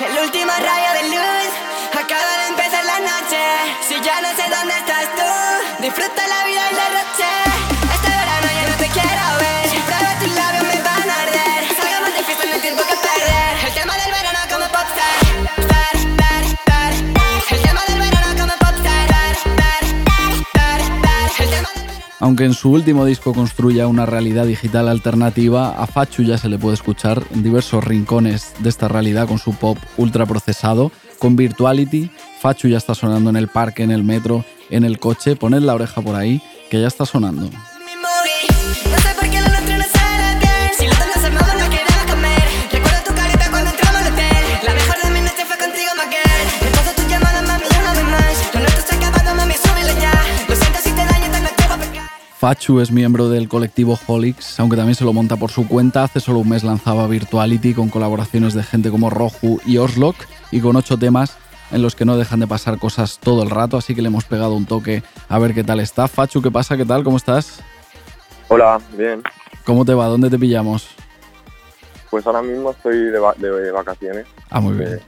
El 0.00 0.18
último 0.24 0.52
rayo 0.58 0.90
de 0.98 1.04
luz 1.14 1.50
acaba 1.92 2.32
de 2.40 2.46
empezar 2.48 2.84
la 2.84 2.98
noche. 2.98 3.42
Si 3.86 3.94
ya 4.00 4.20
no 4.22 4.30
sé 4.34 4.42
dónde 4.50 4.74
estás 4.74 5.06
tú, 5.14 5.84
disfruta 5.84 6.26
la 6.26 6.44
vida 6.46 6.62
y 6.72 6.74
derroche. 6.74 6.83
Aunque 22.24 22.46
en 22.46 22.54
su 22.54 22.70
último 22.70 23.04
disco 23.04 23.34
construya 23.34 23.86
una 23.86 24.06
realidad 24.06 24.46
digital 24.46 24.88
alternativa, 24.88 25.76
a 25.76 25.86
Fachu 25.86 26.22
ya 26.22 26.38
se 26.38 26.48
le 26.48 26.56
puede 26.56 26.72
escuchar 26.72 27.22
en 27.34 27.42
diversos 27.42 27.84
rincones 27.84 28.54
de 28.60 28.70
esta 28.70 28.88
realidad 28.88 29.28
con 29.28 29.38
su 29.38 29.54
pop 29.54 29.76
ultra 29.98 30.24
procesado. 30.24 30.90
Con 31.18 31.36
Virtuality, 31.36 32.10
Fachu 32.40 32.68
ya 32.68 32.78
está 32.78 32.94
sonando 32.94 33.28
en 33.28 33.36
el 33.36 33.48
parque, 33.48 33.82
en 33.82 33.90
el 33.90 34.04
metro, 34.04 34.42
en 34.70 34.84
el 34.84 34.98
coche. 34.98 35.36
Poned 35.36 35.60
la 35.60 35.74
oreja 35.74 36.00
por 36.00 36.14
ahí, 36.14 36.40
que 36.70 36.80
ya 36.80 36.86
está 36.86 37.04
sonando. 37.04 37.50
Fachu 52.44 52.80
es 52.80 52.90
miembro 52.92 53.30
del 53.30 53.48
colectivo 53.48 53.98
Holix, 54.06 54.60
aunque 54.60 54.76
también 54.76 54.94
se 54.94 55.02
lo 55.06 55.14
monta 55.14 55.36
por 55.36 55.50
su 55.50 55.66
cuenta. 55.66 56.04
Hace 56.04 56.20
solo 56.20 56.40
un 56.40 56.50
mes 56.50 56.62
lanzaba 56.62 57.06
Virtuality 57.06 57.72
con 57.72 57.88
colaboraciones 57.88 58.52
de 58.52 58.62
gente 58.62 58.90
como 58.90 59.08
Roju 59.08 59.60
y 59.64 59.78
Oslok 59.78 60.14
y 60.50 60.60
con 60.60 60.76
ocho 60.76 60.98
temas 60.98 61.38
en 61.72 61.80
los 61.80 61.94
que 61.96 62.04
no 62.04 62.18
dejan 62.18 62.40
de 62.40 62.46
pasar 62.46 62.78
cosas 62.78 63.18
todo 63.18 63.42
el 63.44 63.48
rato, 63.48 63.78
así 63.78 63.94
que 63.94 64.02
le 64.02 64.08
hemos 64.08 64.24
pegado 64.24 64.52
un 64.56 64.66
toque 64.66 65.02
a 65.30 65.38
ver 65.38 65.54
qué 65.54 65.64
tal 65.64 65.80
está. 65.80 66.06
Fachu, 66.06 66.42
¿qué 66.42 66.50
pasa? 66.50 66.76
¿Qué 66.76 66.84
tal? 66.84 67.02
¿Cómo 67.02 67.16
estás? 67.16 67.60
Hola, 68.48 68.78
bien. 68.94 69.22
¿Cómo 69.64 69.86
te 69.86 69.94
va? 69.94 70.04
¿Dónde 70.08 70.28
te 70.28 70.38
pillamos? 70.38 70.86
Pues 72.10 72.26
ahora 72.26 72.42
mismo 72.42 72.72
estoy 72.72 73.04
de, 73.10 73.18
va- 73.20 73.34
de 73.38 73.70
vacaciones, 73.70 74.26
Ah, 74.50 74.60
muy 74.60 74.74
bien. 74.76 75.00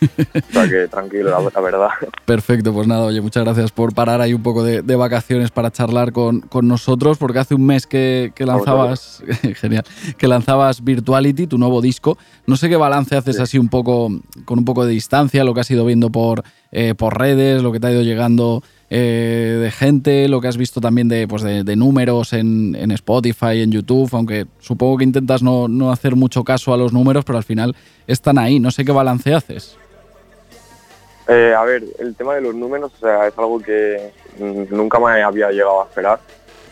O 0.00 0.52
sea 0.52 0.68
que 0.68 0.88
tranquilo, 0.88 1.30
la, 1.30 1.40
la 1.54 1.60
verdad. 1.60 1.88
Perfecto, 2.24 2.72
pues 2.72 2.86
nada, 2.86 3.04
oye, 3.04 3.20
muchas 3.20 3.44
gracias 3.44 3.70
por 3.72 3.94
parar 3.94 4.20
ahí 4.20 4.32
un 4.34 4.42
poco 4.42 4.62
de, 4.64 4.82
de 4.82 4.96
vacaciones 4.96 5.50
para 5.50 5.70
charlar 5.70 6.12
con, 6.12 6.40
con 6.40 6.66
nosotros, 6.68 7.18
porque 7.18 7.38
hace 7.40 7.54
un 7.54 7.66
mes 7.66 7.86
que, 7.86 8.32
lanzabas, 8.38 9.22
genial, 9.56 9.84
que 10.16 10.26
lanzabas 10.28 10.82
Virtuality, 10.82 11.46
tu 11.46 11.58
nuevo 11.58 11.80
disco. 11.80 12.16
No 12.46 12.56
sé 12.56 12.68
qué 12.68 12.76
balance 12.76 13.16
haces 13.16 13.36
Sí. 13.36 13.42
así 13.42 13.58
un 13.58 13.68
poco, 13.68 14.08
con 14.44 14.58
un 14.58 14.64
poco 14.64 14.84
de 14.84 14.92
distancia, 14.92 15.44
lo 15.44 15.54
que 15.54 15.60
has 15.60 15.70
ido 15.70 15.84
viendo 15.84 16.10
por, 16.10 16.42
eh, 16.72 16.94
por 16.96 17.18
redes, 17.18 17.62
lo 17.62 17.72
que 17.72 17.80
te 17.80 17.86
ha 17.88 17.92
ido 17.92 18.02
llegando 18.02 18.62
eh, 18.92 19.58
de 19.62 19.70
gente, 19.70 20.28
lo 20.28 20.40
que 20.40 20.48
has 20.48 20.56
visto 20.56 20.80
también 20.80 21.06
de, 21.08 21.28
pues 21.28 21.42
de, 21.42 21.62
de 21.62 21.76
números 21.76 22.32
en, 22.32 22.74
en 22.74 22.90
Spotify, 22.90 23.60
en 23.62 23.70
YouTube, 23.70 24.08
aunque 24.12 24.46
supongo 24.58 24.96
que 24.98 25.04
intentas 25.04 25.42
no, 25.42 25.68
no 25.68 25.92
hacer 25.92 26.16
mucho 26.16 26.42
caso 26.42 26.74
a 26.74 26.76
los 26.76 26.92
números, 26.92 27.24
pero 27.24 27.38
al 27.38 27.44
final 27.44 27.76
están 28.08 28.36
ahí. 28.38 28.58
No 28.58 28.70
sé 28.72 28.84
qué 28.84 28.90
balance 28.92 29.32
haces. 29.32 29.76
Eh, 31.32 31.54
a 31.56 31.62
ver, 31.62 31.84
el 32.00 32.16
tema 32.16 32.34
de 32.34 32.40
los 32.40 32.56
números, 32.56 32.90
es 32.96 33.38
algo 33.38 33.60
que 33.60 34.10
nunca 34.38 34.98
me 34.98 35.22
había 35.22 35.52
llegado 35.52 35.82
a 35.82 35.84
esperar, 35.84 36.18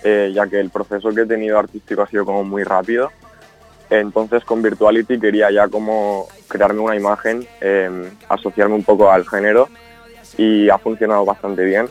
eh, 0.03 0.33
ya 0.35 0.49
que 0.49 0.59
el 0.59 0.71
proceso 0.71 1.11
que 1.11 1.21
he 1.21 1.27
tenido 1.27 1.61
artístico 1.61 2.03
ha 2.03 2.09
sido 2.09 2.25
como 2.25 2.43
muy 2.43 2.65
rápido. 2.65 3.13
Entonces 3.89 4.45
con 4.45 4.61
Virtuality 4.61 5.21
quería 5.21 5.53
ya 5.53 5.69
como 5.69 6.27
crearme 6.49 6.81
una 6.81 6.97
imagen, 6.97 7.47
eh, 7.61 8.11
asociarme 8.29 8.75
un 8.75 8.83
poco 8.83 9.13
al 9.13 9.27
género 9.29 9.69
y 10.37 10.69
ha 10.69 10.79
funcionado 10.79 11.25
bastante 11.25 11.65
bien. 11.65 11.89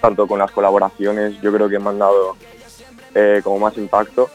Tanto 0.00 0.26
con 0.26 0.38
las 0.38 0.52
colaboraciones, 0.52 1.38
yo 1.42 1.52
creo 1.52 1.68
que 1.68 1.78
me 1.78 1.90
han 1.90 1.98
dado 1.98 2.34
eh, 3.14 3.42
como 3.44 3.58
más 3.58 3.76
impacto 3.76 4.30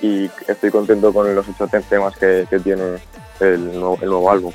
y 0.00 0.30
estoy 0.46 0.70
contento 0.70 1.12
con 1.12 1.34
los 1.34 1.46
ocho 1.48 1.66
temas 1.66 2.16
que, 2.16 2.46
tiene 2.62 2.98
el 3.40 3.80
nuevo 3.80 4.30
álbum. 4.30 4.52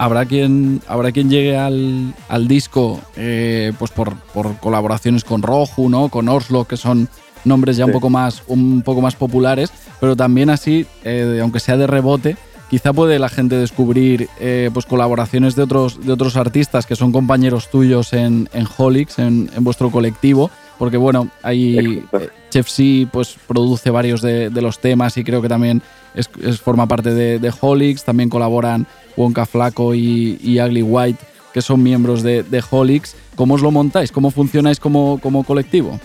Habrá 0.00 0.24
quien, 0.24 0.80
habrá 0.88 1.12
quien 1.12 1.28
llegue 1.28 1.58
al, 1.58 2.14
al 2.30 2.48
disco 2.48 3.02
eh, 3.16 3.74
pues 3.78 3.90
por, 3.90 4.16
por 4.32 4.56
colaboraciones 4.56 5.24
con 5.24 5.42
Roju, 5.42 5.90
¿no? 5.90 6.08
con 6.08 6.26
Oslo, 6.30 6.64
que 6.64 6.78
son 6.78 7.10
nombres 7.44 7.76
ya 7.76 7.84
un, 7.84 7.92
poco 7.92 8.08
más, 8.08 8.42
un 8.46 8.80
poco 8.80 9.02
más 9.02 9.14
populares, 9.14 9.70
pero 10.00 10.16
también 10.16 10.48
así, 10.48 10.86
eh, 11.04 11.40
aunque 11.42 11.60
sea 11.60 11.76
de 11.76 11.86
rebote, 11.86 12.38
quizá 12.70 12.94
puede 12.94 13.18
la 13.18 13.28
gente 13.28 13.56
descubrir 13.56 14.30
eh, 14.40 14.70
pues 14.72 14.86
colaboraciones 14.86 15.54
de 15.54 15.64
otros, 15.64 16.02
de 16.02 16.12
otros 16.12 16.38
artistas 16.38 16.86
que 16.86 16.96
son 16.96 17.12
compañeros 17.12 17.68
tuyos 17.68 18.14
en, 18.14 18.48
en 18.54 18.66
Holix, 18.78 19.18
en, 19.18 19.50
en 19.54 19.64
vuestro 19.64 19.90
colectivo, 19.90 20.50
porque 20.80 20.96
bueno, 20.96 21.28
Exacto. 21.44 22.16
eh, 22.20 22.30
Chef 22.48 22.66
C 22.66 23.06
pues 23.12 23.36
produce 23.46 23.90
varios 23.90 24.22
de, 24.22 24.48
de 24.48 24.62
los 24.62 24.78
temas 24.78 25.14
y 25.18 25.24
creo 25.24 25.42
que 25.42 25.48
también 25.48 25.82
es, 26.14 26.30
es- 26.42 26.58
forma 26.58 26.86
parte 26.86 27.12
de, 27.12 27.38
de 27.38 27.52
Holix, 27.60 28.02
también 28.02 28.30
colaboran 28.30 28.86
Wonka 29.14 29.44
Flaco 29.44 29.94
y, 29.94 30.38
y 30.42 30.58
Ugly 30.58 30.82
White, 30.82 31.18
que 31.52 31.60
son 31.60 31.82
miembros 31.82 32.22
de, 32.22 32.42
de 32.44 32.64
Holix. 32.70 33.14
¿Cómo 33.36 33.56
os 33.56 33.60
lo 33.60 33.70
montáis? 33.70 34.10
¿Cómo 34.10 34.30
funcionáis 34.30 34.80
como, 34.80 35.20
como 35.20 35.44
colectivo? 35.44 36.00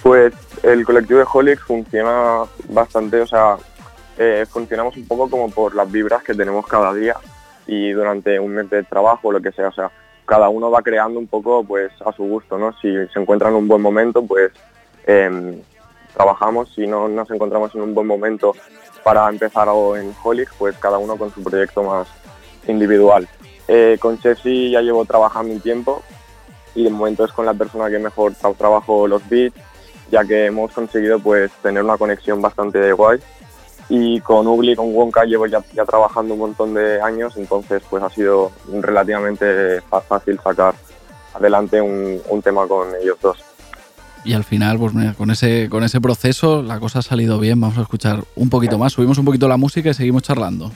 Pues 0.00 0.32
el 0.62 0.84
colectivo 0.84 1.18
de 1.18 1.26
Holix 1.30 1.60
funciona 1.60 2.44
bastante, 2.68 3.20
o 3.20 3.26
sea, 3.26 3.56
eh, 4.16 4.46
funcionamos 4.48 4.96
un 4.96 5.08
poco 5.08 5.28
como 5.28 5.50
por 5.50 5.74
las 5.74 5.90
vibras 5.90 6.22
que 6.22 6.34
tenemos 6.34 6.64
cada 6.68 6.94
día 6.94 7.16
y 7.66 7.90
durante 7.90 8.38
un 8.38 8.52
mes 8.54 8.70
de 8.70 8.84
trabajo 8.84 9.26
o 9.28 9.32
lo 9.32 9.40
que 9.42 9.50
sea, 9.50 9.68
o 9.68 9.72
sea, 9.72 9.90
cada 10.28 10.48
uno 10.50 10.70
va 10.70 10.82
creando 10.82 11.18
un 11.18 11.26
poco 11.26 11.64
pues 11.64 11.90
a 12.04 12.12
su 12.12 12.24
gusto, 12.24 12.58
¿no? 12.58 12.72
Si 12.80 12.88
se 13.12 13.18
encuentra 13.18 13.48
en 13.48 13.54
un 13.54 13.66
buen 13.66 13.80
momento, 13.80 14.22
pues 14.22 14.52
em, 15.06 15.60
trabajamos, 16.14 16.70
si 16.74 16.86
no 16.86 17.08
nos 17.08 17.30
encontramos 17.30 17.74
en 17.74 17.80
un 17.80 17.94
buen 17.94 18.06
momento 18.06 18.54
para 19.02 19.28
empezar 19.28 19.68
algo 19.68 19.96
en 19.96 20.14
Holix, 20.22 20.52
pues 20.58 20.76
cada 20.76 20.98
uno 20.98 21.16
con 21.16 21.32
su 21.32 21.42
proyecto 21.42 21.82
más 21.82 22.06
individual. 22.66 23.26
Eh, 23.66 23.96
con 24.00 24.18
Chessy 24.20 24.70
ya 24.70 24.82
llevo 24.82 25.04
trabajando 25.06 25.52
un 25.54 25.60
tiempo 25.60 26.02
y 26.74 26.84
de 26.84 26.90
momento 26.90 27.24
es 27.24 27.32
con 27.32 27.46
la 27.46 27.54
persona 27.54 27.88
que 27.88 27.98
mejor 27.98 28.32
tra- 28.34 28.54
trabajo 28.56 29.06
los 29.08 29.26
beats, 29.28 29.56
ya 30.10 30.24
que 30.24 30.46
hemos 30.46 30.72
conseguido 30.72 31.18
pues 31.18 31.50
tener 31.62 31.82
una 31.82 31.96
conexión 31.96 32.40
bastante 32.42 32.92
guay. 32.92 33.18
Y 33.88 34.20
con 34.20 34.46
Ugly, 34.46 34.76
con 34.76 34.94
Wonka 34.94 35.24
llevo 35.24 35.46
ya, 35.46 35.62
ya 35.74 35.84
trabajando 35.84 36.34
un 36.34 36.40
montón 36.40 36.74
de 36.74 37.00
años, 37.00 37.36
entonces 37.36 37.82
pues 37.88 38.02
ha 38.02 38.10
sido 38.10 38.52
relativamente 38.80 39.80
fácil 40.08 40.38
sacar 40.42 40.74
adelante 41.34 41.80
un, 41.80 42.20
un 42.28 42.42
tema 42.42 42.66
con 42.66 42.88
ellos 43.00 43.16
dos. 43.22 43.38
Y 44.24 44.34
al 44.34 44.44
final, 44.44 44.78
pues 44.78 44.92
mira, 44.92 45.14
con 45.14 45.30
ese, 45.30 45.68
con 45.70 45.84
ese 45.84 46.00
proceso 46.00 46.62
la 46.62 46.80
cosa 46.80 46.98
ha 46.98 47.02
salido 47.02 47.38
bien. 47.38 47.60
Vamos 47.60 47.78
a 47.78 47.82
escuchar 47.82 48.24
un 48.36 48.50
poquito 48.50 48.76
más. 48.76 48.92
Subimos 48.92 49.16
un 49.16 49.24
poquito 49.24 49.48
la 49.48 49.56
música 49.56 49.90
y 49.90 49.94
seguimos 49.94 50.22
charlando. 50.22 50.70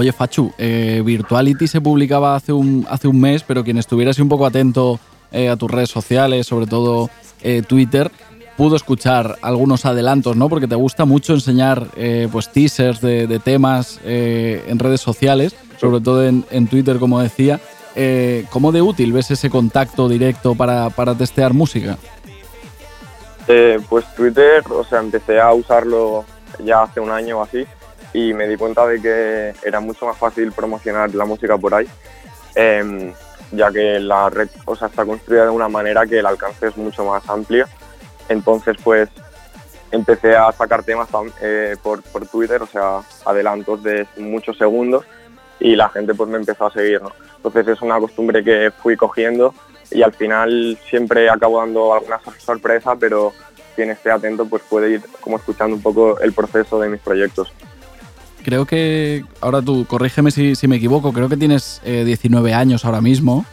Oye, 0.00 0.12
Fachu, 0.12 0.50
eh, 0.56 1.02
Virtuality 1.04 1.68
se 1.68 1.82
publicaba 1.82 2.34
hace 2.34 2.54
un, 2.54 2.86
mes, 3.12 3.42
pero 3.42 3.62
quien 3.62 3.76
estuviera 3.76 4.12
así 4.12 4.22
un 4.22 4.30
poco 4.30 4.46
atento 4.46 4.98
eh, 5.30 5.50
a 5.50 5.56
tus 5.56 5.70
redes 5.70 5.90
sociales, 5.90 6.46
sobre 6.46 6.66
todo 6.66 7.10
eh, 7.42 7.60
Twitter, 7.60 8.10
pudo 8.56 8.76
escuchar 8.76 9.36
algunos 9.42 9.84
adelantos, 9.84 10.36
¿no? 10.36 10.48
Porque 10.48 10.66
te 10.66 10.74
gusta 10.74 11.04
mucho 11.04 11.34
enseñar 11.34 11.88
pues 12.32 12.50
teasers 12.50 13.02
de, 13.02 13.40
temas 13.44 14.00
en 14.06 14.78
redes 14.78 15.02
sociales, 15.02 15.54
sobre 15.78 16.00
todo 16.00 16.26
en, 16.26 16.66
Twitter, 16.66 16.98
como 16.98 17.20
decía. 17.20 17.60
¿Cómo 18.48 18.72
de 18.72 18.80
útil 18.80 19.12
ves 19.12 19.30
ese 19.30 19.50
contacto 19.50 20.08
directo 20.08 20.54
para, 20.54 20.88
para 20.88 21.14
testear 21.14 21.52
música? 21.52 21.98
Pues 23.46 24.06
Twitter, 24.14 24.62
o 24.70 24.82
sea, 24.82 25.00
empecé 25.00 25.38
a 25.38 25.52
usarlo 25.52 26.24
ya 26.64 26.84
hace 26.84 27.00
un 27.00 27.10
año 27.10 27.40
o 27.40 27.42
así 27.42 27.66
y 28.12 28.32
me 28.32 28.48
di 28.48 28.56
cuenta 28.56 28.86
de 28.86 29.00
que 29.00 29.54
era 29.64 29.80
mucho 29.80 30.06
más 30.06 30.16
fácil 30.16 30.52
promocionar 30.52 31.14
la 31.14 31.24
música 31.24 31.56
por 31.56 31.74
ahí, 31.74 31.86
em, 32.54 33.12
ya 33.52 33.70
que 33.70 34.00
la 34.00 34.30
red 34.30 34.48
o 34.64 34.74
sea, 34.76 34.88
está 34.88 35.04
construida 35.04 35.44
de 35.44 35.50
una 35.50 35.68
manera 35.68 36.06
que 36.06 36.18
el 36.18 36.26
alcance 36.26 36.68
es 36.68 36.76
mucho 36.76 37.04
más 37.04 37.28
amplio. 37.28 37.66
Entonces, 38.28 38.76
pues 38.82 39.08
empecé 39.90 40.36
a 40.36 40.52
sacar 40.52 40.84
temas 40.84 41.08
eh, 41.40 41.76
por, 41.82 42.02
por 42.02 42.26
Twitter, 42.26 42.62
o 42.62 42.66
sea, 42.66 43.00
adelantos 43.24 43.82
de 43.82 44.06
muchos 44.16 44.56
segundos 44.56 45.04
y 45.58 45.76
la 45.76 45.88
gente 45.88 46.14
pues 46.14 46.28
me 46.28 46.38
empezó 46.38 46.66
a 46.66 46.72
seguir. 46.72 47.00
Entonces 47.36 47.68
es 47.68 47.82
una 47.82 47.98
costumbre 47.98 48.42
que 48.42 48.72
fui 48.82 48.96
cogiendo 48.96 49.54
y 49.90 50.02
al 50.02 50.12
final 50.12 50.78
siempre 50.88 51.28
acabo 51.28 51.58
dando 51.58 51.92
alguna 51.94 52.20
sorpresa, 52.38 52.96
pero 52.96 53.32
quien 53.76 53.90
esté 53.90 54.10
atento 54.10 54.46
pues 54.46 54.62
puede 54.68 54.90
ir 54.90 55.02
como 55.20 55.36
escuchando 55.36 55.76
un 55.76 55.82
poco 55.82 56.18
el 56.20 56.32
proceso 56.32 56.80
de 56.80 56.88
mis 56.88 57.00
proyectos. 57.00 57.52
Creo 58.42 58.66
que, 58.66 59.24
ahora 59.40 59.62
tú, 59.62 59.84
corrígeme 59.86 60.30
si, 60.30 60.56
me 60.68 60.76
equivoco, 60.76 61.12
creo 61.12 61.28
que 61.28 61.36
tienes 61.36 61.80
19 61.84 62.54
años 62.54 62.84
ahora 62.84 63.00
mismo. 63.00 63.44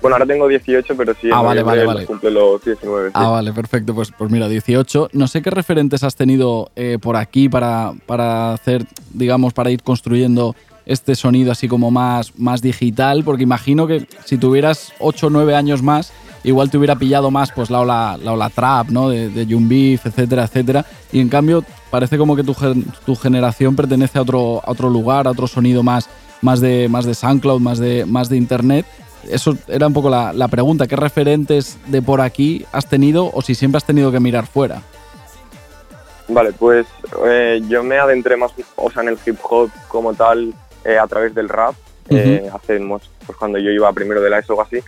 Bueno, 0.00 0.14
ahora 0.14 0.26
tengo 0.26 0.48
18, 0.48 0.96
pero 0.96 1.14
sí, 1.20 1.28
ah, 1.32 1.42
vale, 1.42 1.62
vale, 1.62 1.84
vale. 1.84 2.06
cumple 2.06 2.30
los 2.30 2.64
19. 2.64 3.10
Ah, 3.12 3.28
vale, 3.28 3.52
perfecto. 3.52 3.94
Pues, 3.94 4.10
pues 4.16 4.30
mira, 4.30 4.48
18. 4.48 5.10
No 5.12 5.28
sé 5.28 5.42
qué 5.42 5.50
referentes 5.50 6.02
has 6.04 6.16
tenido 6.16 6.70
eh, 6.74 6.98
por 7.00 7.16
aquí 7.16 7.48
para, 7.48 7.92
para 8.06 8.54
hacer, 8.54 8.86
digamos, 9.12 9.52
para 9.52 9.70
ir 9.70 9.82
construyendo 9.82 10.56
este 10.86 11.14
sonido 11.14 11.52
así 11.52 11.68
como 11.68 11.90
más, 11.90 12.38
más 12.38 12.62
digital, 12.62 13.22
porque 13.24 13.42
imagino 13.42 13.86
que 13.86 14.06
si 14.24 14.38
tuvieras 14.38 14.92
8 14.98 15.26
o 15.26 15.30
9 15.30 15.54
años 15.54 15.82
más, 15.82 16.12
igual 16.44 16.70
te 16.70 16.78
hubiera 16.78 16.96
pillado 16.96 17.30
más 17.30 17.52
pues 17.52 17.70
la 17.70 17.80
ola, 17.80 18.18
la 18.22 18.32
ola 18.32 18.50
trap, 18.50 18.90
¿no? 18.90 19.08
De, 19.08 19.28
de 19.28 19.44
Beef, 19.46 20.06
etcétera, 20.06 20.44
etcétera. 20.44 20.84
Y 21.12 21.20
en 21.20 21.28
cambio 21.28 21.64
parece 21.90 22.18
como 22.18 22.36
que 22.36 22.44
tu, 22.44 22.54
tu 23.04 23.16
generación 23.16 23.76
pertenece 23.76 24.18
a 24.18 24.22
otro, 24.22 24.60
a 24.64 24.70
otro 24.70 24.90
lugar, 24.90 25.26
a 25.26 25.30
otro 25.30 25.46
sonido 25.46 25.82
más, 25.82 26.08
más, 26.42 26.60
de, 26.60 26.88
más 26.88 27.04
de 27.04 27.14
SoundCloud, 27.14 27.60
más 27.60 27.78
de, 27.78 28.06
más 28.06 28.28
de 28.28 28.36
Internet 28.36 28.86
eso 29.28 29.56
era 29.68 29.86
un 29.86 29.92
poco 29.92 30.10
la, 30.10 30.48
pregunta. 30.48 30.86
¿Qué 30.86 30.96
referentes 30.96 31.78
de 31.86 32.02
por 32.02 32.20
aquí 32.20 32.64
has 32.72 32.86
tenido 32.86 33.30
o 33.32 33.42
si 33.42 33.54
siempre 33.54 33.78
has 33.78 33.84
tenido 33.84 34.10
que 34.12 34.20
mirar 34.20 34.46
fuera? 34.46 34.82
Vale, 36.28 36.52
pues 36.52 36.86
eh, 37.26 37.60
yo 37.68 37.82
me 37.82 37.98
adentré 37.98 38.36
más 38.36 38.52
o 38.76 38.90
sea, 38.90 39.02
en 39.02 39.08
el 39.10 39.18
hip 39.26 39.38
hop 39.42 39.70
como 39.88 40.14
tal 40.14 40.54
eh, 40.84 40.96
a 40.96 41.06
través 41.06 41.34
del 41.34 41.48
rap, 41.48 41.74
eh, 42.08 42.48
hace 42.52 42.78
pues, 42.78 43.36
cuando 43.36 43.58
yo 43.58 43.70
iba 43.70 43.92
primero 43.92 44.20
de 44.20 44.30
la 44.30 44.38
ESO 44.38 44.54
o 44.54 44.62
así. 44.62 44.78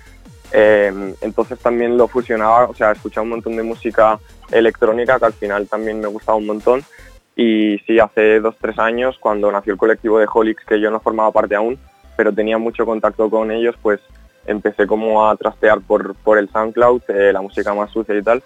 Entonces 0.53 1.59
también 1.59 1.97
lo 1.97 2.09
fusionaba, 2.09 2.65
o 2.65 2.75
sea, 2.75 2.93
escuchaba 2.93 3.25
un 3.25 3.31
montón 3.31 3.57
de 3.57 3.63
música 3.63 4.19
electrónica 4.51 5.19
que 5.19 5.25
al 5.27 5.33
final 5.33 5.67
también 5.67 6.01
me 6.01 6.09
gustaba 6.09 6.37
un 6.39 6.47
montón. 6.47 6.85
Y 7.35 7.79
sí, 7.87 7.99
hace 7.99 8.41
dos, 8.41 8.57
tres 8.61 8.79
años, 8.79 9.17
cuando 9.19 9.51
nació 9.51 9.73
el 9.73 9.79
colectivo 9.79 10.19
de 10.19 10.27
Holix, 10.31 10.65
que 10.67 10.81
yo 10.81 10.91
no 10.91 11.01
formaba 11.01 11.31
parte 11.33 11.55
aún, 11.55 11.79
pero 12.17 12.33
tenía 12.33 12.59
mucho 12.59 12.85
contacto 12.85 13.31
con 13.31 13.51
ellos, 13.51 13.75
pues 13.81 14.01
empecé 14.47 14.87
como 14.87 15.27
a 15.27 15.37
trastear 15.37 15.81
por, 15.81 16.15
por 16.17 16.37
el 16.37 16.51
SoundCloud, 16.51 17.03
eh, 17.09 17.33
la 17.33 17.41
música 17.41 17.73
más 17.73 17.91
sucia 17.91 18.15
y 18.15 18.23
tal, 18.23 18.43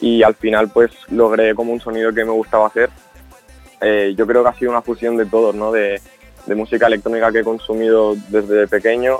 y 0.00 0.22
al 0.22 0.34
final 0.34 0.70
pues 0.72 0.92
logré 1.10 1.54
como 1.54 1.72
un 1.72 1.80
sonido 1.80 2.12
que 2.12 2.24
me 2.24 2.30
gustaba 2.30 2.68
hacer. 2.68 2.90
Eh, 3.80 4.14
yo 4.16 4.26
creo 4.26 4.42
que 4.42 4.48
ha 4.50 4.54
sido 4.54 4.70
una 4.70 4.82
fusión 4.82 5.16
de 5.16 5.26
todos, 5.26 5.54
¿no? 5.54 5.72
De, 5.72 6.00
de 6.46 6.54
música 6.54 6.86
electrónica 6.86 7.32
que 7.32 7.40
he 7.40 7.44
consumido 7.44 8.14
desde 8.28 8.68
pequeño, 8.68 9.18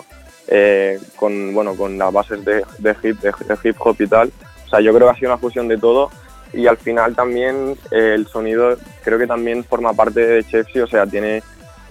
eh, 0.49 0.99
con, 1.17 1.55
bueno, 1.55 1.75
con 1.75 1.99
las 1.99 2.13
bases 2.13 2.45
de, 2.45 2.65
de 2.79 2.97
hip, 3.03 3.21
de, 3.21 3.33
hip 3.63 3.77
hop 3.79 3.97
y 3.99 4.07
tal. 4.07 4.33
O 4.67 4.69
sea, 4.69 4.81
yo 4.81 4.95
creo 4.95 5.09
que 5.09 5.13
ha 5.13 5.19
sido 5.19 5.31
una 5.31 5.39
fusión 5.39 5.69
de 5.69 5.79
todo 5.79 6.11
y 6.53 6.67
al 6.67 6.77
final 6.77 7.15
también 7.15 7.77
el 7.91 8.27
sonido 8.27 8.77
creo 9.03 9.19
que 9.19 9.27
también 9.27 9.65
forma 9.65 9.93
parte 9.93 10.21
de 10.21 10.45
Chefsy, 10.45 10.81
o 10.81 10.87
sea, 10.87 11.07
tiene 11.07 11.43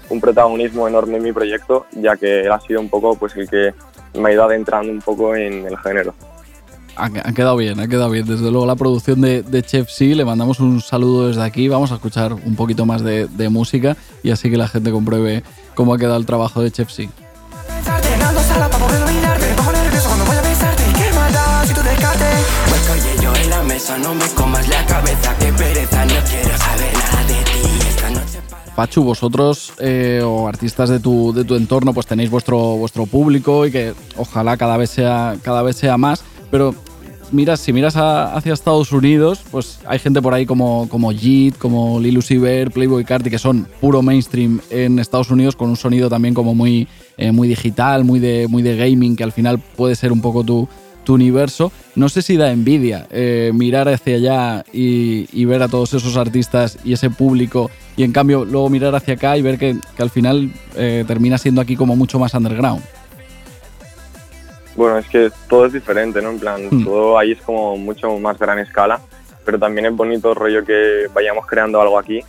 un 0.09 0.21
protagonismo 0.21 0.87
enorme 0.87 1.17
en 1.17 1.23
mi 1.23 1.31
proyecto, 1.31 1.85
ya 1.91 2.15
que 2.15 2.41
él 2.41 2.51
ha 2.51 2.59
sido 2.59 2.79
un 2.79 2.89
poco 2.89 3.15
pues 3.15 3.35
el 3.35 3.49
que 3.49 3.73
me 4.19 4.29
ha 4.29 4.33
ido 4.33 4.43
adentrando 4.43 4.91
un 4.91 5.01
poco 5.01 5.35
en 5.35 5.65
el 5.65 5.77
género. 5.77 6.13
Ha, 6.95 7.09
quedado 7.33 7.55
bien, 7.57 7.79
ha 7.79 7.87
quedado 7.87 8.11
bien. 8.11 8.27
Desde 8.27 8.51
luego 8.51 8.67
la 8.67 8.75
producción 8.75 9.19
de, 9.19 9.63
Chef 9.63 9.89
C, 9.89 10.13
le 10.13 10.25
mandamos 10.25 10.59
un 10.59 10.79
saludo 10.79 11.27
desde 11.27 11.43
aquí. 11.43 11.67
Vamos 11.67 11.91
a 11.91 11.95
escuchar 11.95 12.33
un 12.33 12.55
poquito 12.55 12.85
más 12.85 13.03
de, 13.03 13.49
música 13.49 13.97
y 14.21 14.29
así 14.29 14.51
que 14.51 14.57
la 14.57 14.67
gente 14.67 14.91
compruebe 14.91 15.43
cómo 15.73 15.93
ha 15.93 15.97
quedado 15.97 16.17
el 16.17 16.27
trabajo 16.27 16.61
de 16.61 16.69
Chef 16.69 16.91
C. 23.79 23.99
no 23.99 24.15
me 24.15 24.25
comas 24.29 24.67
la 24.69 24.85
cabeza, 24.85 25.35
pereza, 25.57 26.05
no 26.05 26.13
quiero 26.29 26.57
saber 26.57 26.93
nada 26.93 27.23
de 27.27 28.73
Pachu, 28.75 29.03
vosotros 29.03 29.73
eh, 29.79 30.21
o 30.23 30.47
artistas 30.47 30.89
de 30.89 30.99
tu, 30.99 31.31
de 31.33 31.43
tu 31.43 31.55
entorno, 31.55 31.93
pues 31.93 32.07
tenéis 32.07 32.29
vuestro, 32.29 32.77
vuestro 32.77 33.05
público 33.05 33.65
y 33.65 33.71
que 33.71 33.93
ojalá 34.17 34.57
cada 34.57 34.77
vez 34.77 34.89
sea, 34.89 35.35
cada 35.43 35.61
vez 35.61 35.75
sea 35.75 35.97
más, 35.97 36.23
pero 36.49 36.73
miras, 37.33 37.59
si 37.59 37.73
miras 37.73 37.95
hacia 37.97 38.53
Estados 38.53 38.91
Unidos, 38.91 39.41
pues 39.51 39.79
hay 39.85 39.99
gente 39.99 40.21
por 40.21 40.33
ahí 40.33 40.45
como, 40.45 40.87
como 40.89 41.11
Jeet, 41.11 41.57
como 41.57 41.99
Lil 41.99 42.17
Uzi 42.17 42.39
Playboy 42.73 43.03
Carti, 43.03 43.29
que 43.29 43.39
son 43.39 43.67
puro 43.81 44.01
mainstream 44.01 44.61
en 44.69 44.99
Estados 44.99 45.31
Unidos 45.31 45.55
con 45.55 45.69
un 45.69 45.75
sonido 45.75 46.09
también 46.09 46.33
como 46.33 46.55
muy, 46.55 46.87
eh, 47.17 47.31
muy 47.31 47.47
digital, 47.47 48.03
muy 48.03 48.19
de, 48.19 48.47
muy 48.47 48.61
de 48.61 48.77
gaming, 48.77 49.15
que 49.15 49.23
al 49.23 49.31
final 49.31 49.59
puede 49.59 49.95
ser 49.95 50.11
un 50.11 50.21
poco 50.21 50.43
tu, 50.43 50.67
tu 51.03 51.13
universo. 51.13 51.71
No 51.95 52.09
sé 52.09 52.21
si 52.21 52.37
da 52.37 52.51
envidia 52.51 53.07
eh, 53.11 53.51
mirar 53.53 53.87
hacia 53.89 54.15
allá 54.15 54.65
y, 54.73 55.45
ver 55.45 55.61
a 55.61 55.67
todos 55.67 55.93
esos 55.93 56.17
artistas 56.17 56.79
y 56.83 56.93
ese 56.93 57.09
público 57.09 57.69
y 57.97 58.03
en 58.03 58.11
cambio 58.11 58.45
luego 58.45 58.69
mirar 58.69 58.95
hacia 58.95 59.15
acá 59.15 59.37
y 59.37 59.41
ver 59.41 59.59
que, 59.59 59.75
al 59.97 60.09
final 60.09 60.51
eh, 60.75 61.03
termina 61.05 61.37
siendo 61.37 61.61
aquí 61.61 61.75
como 61.75 61.95
mucho 61.95 62.17
más 62.17 62.33
underground. 62.33 62.81
Bueno, 64.75 64.97
es 64.97 65.07
que 65.07 65.31
todo 65.47 65.65
es 65.65 65.73
diferente, 65.73 66.21
¿no? 66.21 66.31
En 66.31 66.39
plan, 66.39 66.67
hmm. 66.69 66.85
todo 66.85 67.17
ahí 67.17 67.33
es 67.33 67.41
como 67.41 67.77
mucho 67.77 68.17
más 68.19 68.37
gran 68.39 68.59
escala, 68.59 68.99
pero 69.45 69.59
también 69.59 69.85
es 69.85 69.95
bonito 69.95 70.29
el 70.29 70.35
rollo 70.35 70.65
que 70.65 71.07
vayamos 71.13 71.45
creando 71.45 71.81
algo 71.81 71.99
aquí. 71.99 72.21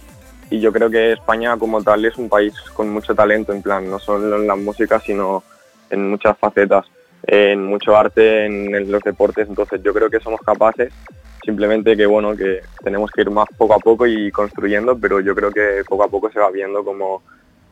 Y 0.51 0.61
yo 0.61 0.73
creo 0.73 0.91
que 0.91 1.13
España 1.13 1.57
como 1.57 1.83
tal 1.83 2.05
es 2.05 2.17
un 2.17 2.29
país 2.29 2.55
con 2.75 2.91
mucho 2.91 3.15
talento, 3.15 3.53
en 3.53 3.63
plan, 3.63 3.89
no 3.89 3.99
solo 3.99 4.37
en 4.37 4.47
la 4.47 4.57
música, 4.57 5.01
sino 5.01 5.43
en 5.91 6.11
muchas 6.11 6.37
facetas 6.39 6.87
en 7.27 7.65
mucho 7.65 7.97
arte, 7.97 8.45
en, 8.45 8.91
los 8.91 9.03
deportes, 9.03 9.49
entonces 9.49 9.83
yo 9.83 9.95
creo 9.95 10.11
que 10.11 10.21
somos 10.21 10.41
capaces, 10.41 10.93
simplemente 11.45 11.97
que 11.97 12.07
bueno, 12.07 12.37
que 12.37 12.61
tenemos 12.83 13.11
que 13.11 13.23
ir 13.23 13.31
más 13.31 13.47
poco 13.57 13.75
a 13.75 13.79
poco 13.79 14.07
y 14.07 14.31
construyendo, 14.31 14.99
pero 14.99 15.21
yo 15.21 15.35
creo 15.35 15.51
que 15.51 15.83
poco 15.89 16.05
a 16.05 16.09
poco 16.09 16.31
se 16.31 16.41
va 16.41 16.51
viendo 16.51 16.85
como 16.85 17.23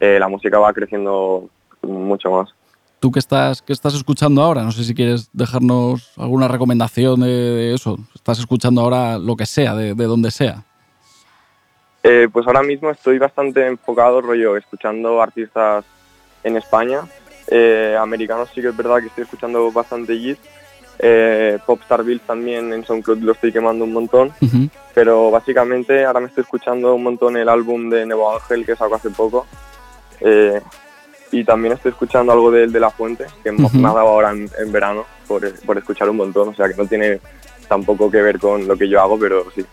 eh, 0.01 0.19
la 0.19 0.29
música 0.29 0.59
va 0.59 0.73
creciendo 0.73 1.49
mucho 1.83 2.31
más. 2.31 2.55
¿Tú 3.03 3.11
qué 3.11 3.19
estás, 3.19 3.65
estás 3.67 3.95
escuchando 3.95 4.41
ahora? 4.41 4.63
No 4.63 4.71
sé 4.71 4.85
si 4.85 4.95
quieres 4.95 5.29
dejarnos 5.33 6.13
alguna 6.17 6.47
recomendación 6.47 7.23
de, 7.23 7.75
eso. 7.75 7.99
¿Estás 8.15 8.39
escuchando 8.39 8.81
ahora 8.81 9.19
lo 9.19 9.35
que 9.35 9.45
sea, 9.45 9.75
de, 9.75 9.93
donde 9.93 10.31
sea? 10.31 10.63
Eh, 12.05 12.29
pues 12.33 12.47
ahora 12.47 12.63
mismo 12.63 12.91
estoy 12.91 13.19
bastante 13.19 13.67
enfocado, 13.67 14.21
rollo, 14.21 14.57
escuchando 14.57 15.21
artistas 15.21 15.85
en 16.45 16.57
España, 16.57 17.01
eh, 17.49 17.97
americanos 18.01 18.51
sí 18.55 18.61
que 18.61 18.69
es 18.69 18.77
verdad 18.77 19.01
que 19.01 19.09
estoy 19.09 19.25
escuchando 19.25 19.73
bastante 19.73 20.17
Yeet. 20.17 20.39
Eh, 21.01 21.59
Popstar 21.67 22.05
Bill 22.05 22.21
también 22.21 22.73
en 22.73 22.85
SoundCloud 22.85 23.19
lo 23.19 23.33
estoy 23.33 23.51
quemando 23.51 23.85
un 23.85 23.95
montón. 23.95 24.33
Pero 24.95 25.29
básicamente 25.33 26.05
ahora 26.05 26.21
me 26.21 26.29
estoy 26.29 26.43
escuchando 26.43 26.95
un 26.95 27.03
montón 27.03 27.37
el 27.37 27.49
álbum 27.49 27.91
de 27.91 28.07
Nuevo 28.07 28.33
Ángel 28.33 28.65
que 28.65 28.77
sacó 28.77 28.95
hace 28.95 29.11
poco. 29.11 29.45
Y 31.33 31.45
también 31.45 31.75
estoy 31.75 31.91
escuchando 31.93 32.31
algo 32.31 32.51
de, 32.51 32.67
de 32.67 32.79
La 32.79 32.91
Fuente, 32.91 33.27
que 33.43 33.51
me 33.51 33.67
ha 33.67 33.93
dado 33.93 34.09
ahora 34.09 34.31
en, 34.33 34.73
verano 34.73 35.05
por, 35.27 35.51
por, 35.63 35.79
escuchar 35.79 36.09
un 36.11 36.19
montón. 36.19 36.51
O 36.51 36.55
sea 36.55 36.69
que 36.69 36.75
no 36.75 36.87
tiene 36.87 37.21
tampoco 37.69 38.11
que 38.11 38.21
ver 38.21 38.39
con 38.39 38.69
lo 38.69 38.77
que 38.77 38.89
yo 38.89 39.01
hago, 39.01 39.19
pero 39.19 39.47
sí. 39.55 39.65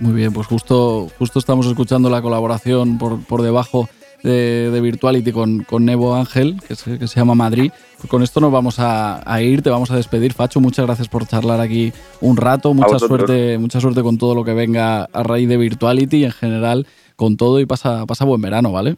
Muy 0.00 0.12
bien, 0.12 0.32
pues 0.32 0.46
justo, 0.46 1.08
justo 1.18 1.38
estamos 1.38 1.66
escuchando 1.66 2.10
la 2.10 2.20
colaboración 2.20 2.98
por, 2.98 3.24
por 3.24 3.40
debajo 3.40 3.88
de, 4.22 4.80
Virtuality 4.82 5.32
con, 5.32 5.64
con 5.64 5.84
Nevo 5.84 6.14
Ángel, 6.14 6.60
que 6.66 6.74
se, 6.74 6.98
que 6.98 7.06
se 7.06 7.20
llama 7.20 7.34
Madrid. 7.34 7.70
Pues 7.98 8.10
con 8.10 8.22
esto 8.22 8.40
nos 8.40 8.52
vamos 8.52 8.76
a, 8.78 9.22
ir, 9.40 9.62
te 9.62 9.70
vamos 9.70 9.90
a 9.90 9.96
despedir, 9.96 10.32
Facho. 10.32 10.60
Muchas 10.60 10.84
gracias 10.84 11.08
por 11.08 11.26
charlar 11.26 11.60
aquí 11.60 11.92
un 12.20 12.36
rato. 12.36 12.74
Mucha 12.74 12.98
suerte, 12.98 13.58
mucha 13.58 13.80
suerte 13.80 14.02
con 14.02 14.18
todo 14.18 14.34
lo 14.34 14.44
que 14.44 14.54
venga 14.54 15.04
a 15.04 15.22
raíz 15.22 15.48
de 15.48 15.56
Virtuality 15.56 16.18
y 16.18 16.24
en 16.24 16.32
general 16.32 16.86
con 17.16 17.36
todo 17.36 17.60
y 17.60 17.66
pasa, 17.66 18.06
pasa 18.06 18.24
buen 18.24 18.40
verano, 18.40 18.72
¿vale? 18.72 18.96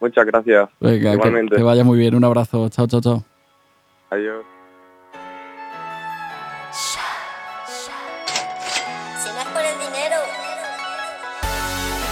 Muchas 0.00 0.26
gracias. 0.26 0.68
Igualmente. 0.80 1.54
Que, 1.54 1.56
que 1.56 1.62
vaya 1.62 1.84
muy 1.84 1.98
bien. 1.98 2.14
Un 2.14 2.24
abrazo. 2.24 2.68
Chao, 2.68 2.86
chao, 2.86 3.00
chao. 3.00 3.24
Adiós. 4.10 4.55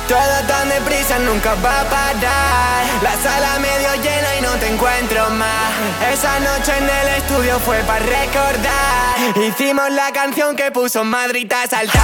Todo 0.09 0.37
tan 0.47 0.69
deprisa 0.69 1.19
nunca 1.19 1.55
va 1.65 1.81
a 1.81 1.85
parar. 1.85 2.85
La 3.03 3.17
sala 3.23 3.59
medio 3.59 3.95
llena 4.03 4.37
y 4.39 4.43
no 4.43 4.51
te 4.57 4.69
encuentro 4.69 5.31
más. 5.31 5.73
Esa 6.13 6.41
noche 6.41 6.77
en 6.77 6.85
el 6.85 7.09
estudio 7.17 7.59
fue 7.61 7.79
para 7.85 8.05
recordar. 8.05 9.17
Hicimos 9.37 9.91
la 9.93 10.13
canción 10.13 10.57
que 10.57 10.71
puso 10.71 11.05
Madrid 11.05 11.51
a 11.53 11.67
saltar. 11.67 12.01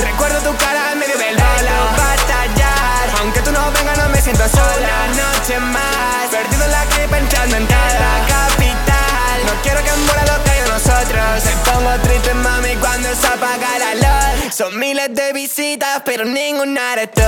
Recuerdo 0.00 0.38
tu 0.50 0.56
cara 0.56 0.92
en 0.92 1.00
medio 1.00 1.18
del 1.18 1.36
bolo 1.36 1.76
batallar. 1.98 3.20
Aunque 3.20 3.40
tú 3.42 3.52
no 3.52 3.70
vengas, 3.72 3.98
no 3.98 4.08
me 4.08 4.20
siento 4.22 4.48
sola. 4.48 5.08
noche 5.14 5.60
más. 5.60 6.28
Perdido 6.30 6.64
en 6.64 6.70
la 6.70 6.84
calle 6.86 7.08
pensando 7.08 7.56
en 7.56 7.68
la 7.68 8.26
capital. 8.26 9.36
No 9.46 9.52
quiero 9.62 9.84
que 9.84 9.92
muera 10.06 10.24
lo 10.34 10.44
que 10.44 10.51
nosotros. 10.84 11.44
Me 11.44 11.70
pongo 11.70 11.90
triste, 12.02 12.34
mami, 12.34 12.76
cuando 12.76 13.08
se 13.14 13.26
apaga 13.26 13.78
la 13.78 13.94
luz. 13.94 14.54
Son 14.54 14.78
miles 14.78 15.14
de 15.14 15.32
visitas, 15.32 16.02
pero 16.04 16.24
ninguna 16.24 16.92
eres 16.94 17.10
tú. 17.12 17.22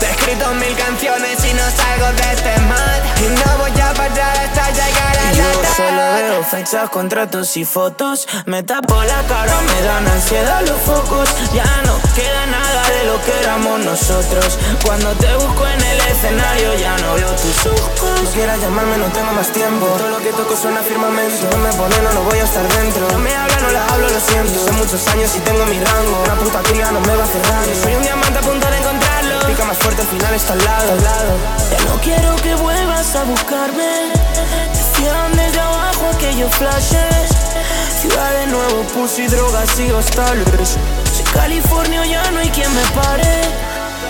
Te 0.00 0.06
he 0.06 0.10
escrito 0.10 0.52
mil 0.54 0.74
canciones 0.76 1.44
y 1.44 1.54
no 1.54 1.62
salgo 1.70 2.06
de 2.12 2.32
este 2.32 2.60
mal. 2.62 3.02
Y 3.18 3.28
no 3.28 3.58
voy 3.58 3.80
a 3.80 3.92
parar 3.94 4.36
hasta 4.36 4.70
llegar 4.70 5.18
a 5.18 5.32
la 5.32 5.32
Yo 5.32 5.44
solo 5.76 6.02
veo 6.16 6.44
fechas, 6.44 6.90
contratos 6.90 7.56
y 7.56 7.64
fotos. 7.64 8.28
Me 8.46 8.62
tapo 8.62 9.02
la 9.02 9.22
cara, 9.28 9.60
me 9.62 9.82
dan 9.82 10.06
ansiedad 10.06 10.60
los 10.66 10.80
focos. 10.82 11.28
Ya 11.54 11.82
no 11.84 11.98
queda 12.14 12.46
nada 12.46 12.88
de 12.90 13.04
lo 13.06 13.22
que 13.22 13.32
éramos 13.40 13.80
nosotros. 13.80 14.58
Cuando 14.84 15.12
te 15.12 15.34
busco 15.36 15.66
en 15.66 15.80
el 15.80 16.00
escenario, 16.00 16.74
ya 16.74 16.96
no 16.98 17.14
veo 17.14 17.30
tus 17.30 17.66
ojos. 17.66 18.22
No 18.22 18.30
quieras 18.30 18.60
llamarme, 18.60 18.98
no 18.98 19.06
tengo 19.06 19.32
más 19.32 19.48
tiempo. 19.52 19.86
Todo 19.86 20.10
lo 20.10 20.18
que 20.18 20.32
toco 20.32 20.56
suena 20.56 20.80
firmemente. 20.82 21.36
Si 21.36 21.44
no 21.44 21.56
me 21.58 21.72
pone, 21.72 21.96
no, 22.02 22.12
no 22.12 22.22
voy 22.22 22.38
a 22.38 22.44
estar 22.44 22.66
dentro. 22.68 22.95
No 22.98 23.18
me 23.18 23.34
habla, 23.34 23.56
no 23.60 23.70
la 23.72 23.86
hablo, 23.88 24.08
lo 24.08 24.20
siento. 24.20 24.58
Son 24.64 24.74
muchos 24.76 25.06
años 25.08 25.30
y 25.36 25.40
tengo 25.40 25.66
mi 25.66 25.78
rango. 25.78 26.22
Una 26.24 26.34
puta 26.36 26.62
cría 26.62 26.90
no 26.90 27.00
me 27.00 27.14
va 27.14 27.24
a 27.24 27.26
cerrar. 27.26 27.64
Soy 27.82 27.94
un 27.94 28.02
diamante 28.02 28.38
a 28.38 28.42
punto 28.42 28.66
de 28.70 28.78
encontrarlo. 28.78 29.46
Pica 29.46 29.64
más 29.64 29.76
fuerte, 29.76 30.00
al 30.00 30.08
final 30.08 30.34
está 30.34 30.52
al 30.54 30.64
lado, 30.64 30.92
al 30.92 31.04
lado. 31.04 31.32
Ya 31.70 31.84
no 31.84 32.00
quiero 32.00 32.36
que 32.36 32.54
vuelvas 32.54 33.14
a 33.16 33.24
buscarme. 33.24 34.12
Decían 34.72 35.36
desde 35.36 35.60
abajo 35.60 36.10
aquellos 36.14 36.54
flashes. 36.54 37.28
Ciudad 38.00 38.32
de 38.40 38.46
nuevo, 38.46 38.82
pussy, 38.94 39.26
drogas 39.26 39.78
y 39.78 39.90
hostales. 39.90 40.78
Soy 41.14 41.24
California, 41.34 42.06
ya 42.06 42.30
no 42.30 42.38
hay 42.38 42.48
quien 42.48 42.74
me 42.74 42.82
pare. 43.02 43.65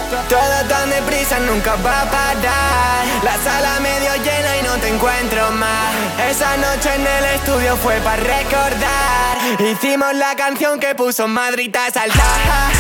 Todo 0.09 0.69
tan 0.69 0.89
deprisa 0.89 1.41
nunca 1.41 1.75
va 1.85 2.03
a 2.03 2.05
parar. 2.05 3.05
La 3.25 3.37
sala 3.43 3.81
medio 3.81 4.15
llena 4.23 4.57
y 4.57 4.63
no 4.63 4.77
te 4.79 4.89
encuentro 4.89 5.51
más. 5.51 5.95
Esa 6.31 6.57
noche 6.59 6.95
en 6.95 7.05
el 7.05 7.25
estudio 7.35 7.77
fue 7.77 7.97
para 8.01 8.23
recordar. 8.23 9.37
Hicimos 9.59 10.15
la 10.15 10.37
canción 10.37 10.79
que 10.79 10.95
puso 10.95 11.27
Madrid 11.27 11.75
a 11.75 11.91
saltar. 11.91 12.71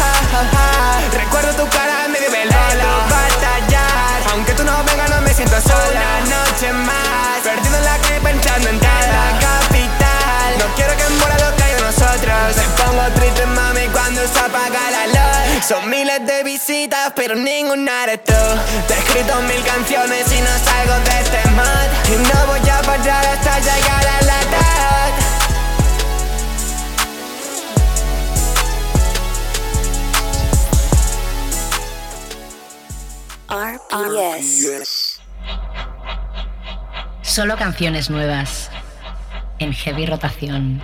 Recuerdo 1.12 1.64
tu 1.64 1.68
cara 1.68 2.06
medio 2.08 2.30
velado 2.30 2.88
batallar. 3.10 4.22
Aunque 4.32 4.52
tú 4.52 4.62
no 4.62 4.84
vengas, 4.84 5.10
no 5.10 5.20
me 5.22 5.34
siento 5.34 5.60
sola. 5.60 5.82
Una 5.90 6.20
noche 6.20 6.72
más. 6.72 7.40
Perdido 7.42 7.76
en 7.76 7.84
la 7.84 7.98
calle 7.98 8.20
pensando 8.20 8.68
en 8.68 8.78
cada 8.78 9.38
capital. 9.40 10.58
No 10.60 10.74
quiero 10.76 10.96
que 10.96 11.08
muera 11.18 11.38
lo 11.38 11.56
que 11.56 11.65
nosotros. 11.98 12.56
Me 12.56 12.84
pongo 12.84 13.02
triste, 13.14 13.46
mami, 13.46 13.86
cuando 13.92 14.26
se 14.26 14.38
apaga 14.38 14.90
la 14.90 15.06
luz. 15.06 15.64
Son 15.64 15.88
miles 15.88 16.26
de 16.26 16.42
visitas, 16.44 17.12
pero 17.14 17.34
ninguna 17.34 18.04
eres 18.04 18.24
tú. 18.24 18.32
Te 18.86 18.94
he 18.94 18.98
escrito 18.98 19.40
mil 19.42 19.62
canciones 19.64 20.32
y 20.32 20.40
no 20.40 20.58
salgo 20.58 20.94
de 21.04 21.20
este 21.20 21.48
mod. 21.50 21.88
Y 22.08 22.16
no 22.22 22.46
voy 22.46 22.68
a 22.68 22.82
parar 22.82 23.26
hasta 23.26 23.58
llegar 23.60 24.06
a 24.06 24.22
la 24.22 24.40
tarde. 24.52 24.76
RPS. 33.48 35.20
Solo 37.22 37.56
canciones 37.56 38.10
nuevas 38.10 38.70
en 39.58 39.72
heavy 39.72 40.06
rotación. 40.06 40.82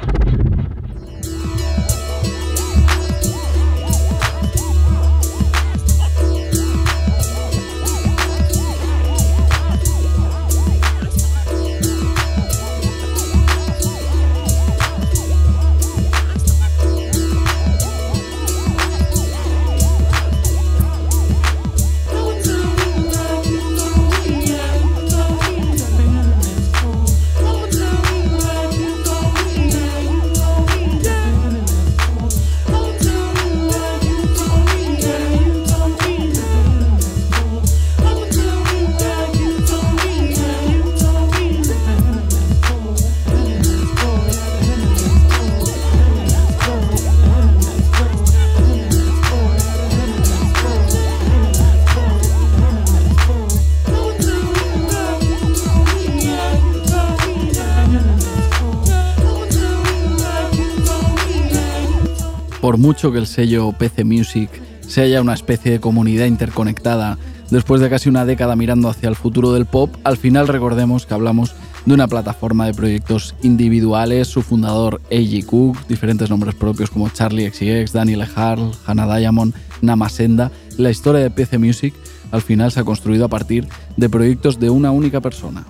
Por 62.63 62.79
mucho 62.79 63.11
que 63.11 63.19
el 63.19 63.27
sello 63.27 63.73
PC 63.73 64.05
Music 64.05 64.49
sea 64.87 65.05
ya 65.09 65.21
una 65.21 65.35
especie 65.35 65.73
de 65.73 65.81
comunidad 65.81 66.27
interconectada, 66.27 67.19
después 67.51 67.81
de 67.81 67.91
casi 67.91 68.09
una 68.09 68.25
década 68.25 68.55
mirando 68.55 68.89
hacia 68.89 69.09
el 69.09 69.17
futuro 69.17 69.53
del 69.53 69.67
pop, 69.67 69.93
al 70.05 70.17
final 70.17 70.47
recordemos 70.47 71.05
que 71.05 71.13
hablamos 71.13 71.57
de 71.87 71.95
una 71.95 72.07
plataforma 72.07 72.67
de 72.67 72.73
proyectos 72.73 73.35
individuales, 73.43 74.29
su 74.29 74.43
fundador 74.43 75.03
A.G. 75.11 75.45
Cook, 75.45 75.89
diferentes 75.89 76.31
nombres 76.31 76.55
propios 76.55 76.89
como 76.89 77.09
Charlie 77.09 77.51
XCX, 77.51 77.93
Daniel 77.93 78.29
Harl, 78.33 78.71
Hannah 78.87 79.19
Diamond, 79.19 79.55
Namasenda. 79.81 80.53
La 80.79 80.91
historia 80.91 81.21
de 81.21 81.33
PC 81.33 81.59
Music 81.59 81.95
al 82.31 82.43
final 82.43 82.71
se 82.71 82.79
ha 82.79 82.85
construido 82.85 83.25
a 83.25 83.29
partir 83.29 83.67
de 83.97 84.09
proyectos 84.09 84.61
de 84.61 84.71
una 84.71 84.93
única 84.93 85.21
persona. 85.21 85.67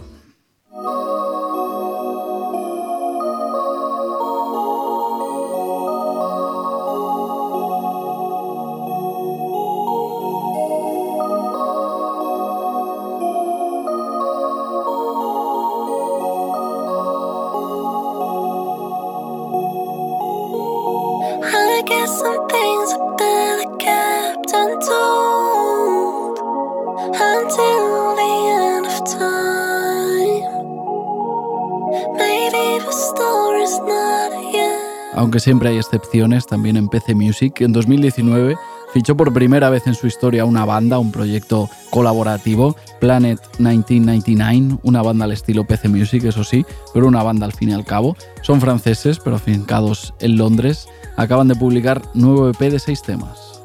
Aunque 35.33 35.45
siempre 35.45 35.70
hay 35.70 35.78
excepciones, 35.78 36.47
también 36.47 36.76
en 36.76 36.89
PC 36.91 37.14
Music, 37.14 37.62
en 37.62 37.72
2019 37.72 38.55
fichó 38.93 39.16
por 39.16 39.33
primera 39.33 39.70
vez 39.70 39.87
en 39.87 39.95
su 39.95 40.07
historia 40.07 40.45
una 40.45 40.66
banda, 40.66 40.99
un 40.99 41.11
proyecto 41.11 41.70
colaborativo, 41.89 42.76
Planet 43.01 43.41
1999, 43.57 44.80
una 44.83 45.01
banda 45.01 45.24
al 45.24 45.33
estilo 45.33 45.64
PC 45.64 45.89
Music, 45.89 46.24
eso 46.24 46.45
sí, 46.45 46.66
pero 46.93 47.07
una 47.07 47.22
banda 47.22 47.47
al 47.47 47.55
fin 47.55 47.70
y 47.70 47.72
al 47.72 47.87
cabo. 47.87 48.14
Son 48.43 48.61
franceses, 48.61 49.20
pero 49.20 49.37
afincados 49.37 50.12
en 50.20 50.37
Londres. 50.37 50.87
Acaban 51.16 51.49
de 51.49 51.55
publicar 51.55 52.03
nuevo 52.12 52.51
EP 52.51 52.59
de 52.59 52.78
seis 52.78 53.01
temas. 53.01 53.61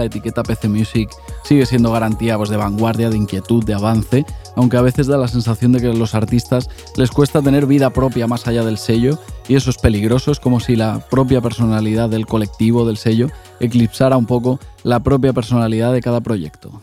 La 0.00 0.06
etiqueta 0.06 0.42
PC 0.42 0.68
Music 0.68 1.10
sigue 1.44 1.66
siendo 1.66 1.92
garantía 1.92 2.36
pues, 2.36 2.50
de 2.50 2.56
vanguardia, 2.56 3.10
de 3.10 3.16
inquietud, 3.16 3.64
de 3.64 3.74
avance, 3.74 4.24
aunque 4.56 4.76
a 4.76 4.82
veces 4.82 5.06
da 5.06 5.16
la 5.16 5.28
sensación 5.28 5.72
de 5.72 5.80
que 5.80 5.88
a 5.88 5.92
los 5.92 6.14
artistas 6.14 6.68
les 6.96 7.10
cuesta 7.10 7.42
tener 7.42 7.66
vida 7.66 7.90
propia 7.90 8.26
más 8.26 8.46
allá 8.46 8.64
del 8.64 8.78
sello, 8.78 9.18
y 9.46 9.56
eso 9.56 9.70
es 9.70 9.78
peligroso, 9.78 10.32
es 10.32 10.40
como 10.40 10.60
si 10.60 10.76
la 10.76 11.00
propia 11.10 11.40
personalidad 11.40 12.08
del 12.08 12.26
colectivo, 12.26 12.86
del 12.86 12.96
sello, 12.96 13.28
eclipsara 13.60 14.16
un 14.16 14.26
poco 14.26 14.58
la 14.82 15.00
propia 15.00 15.32
personalidad 15.32 15.92
de 15.92 16.00
cada 16.00 16.20
proyecto. 16.20 16.82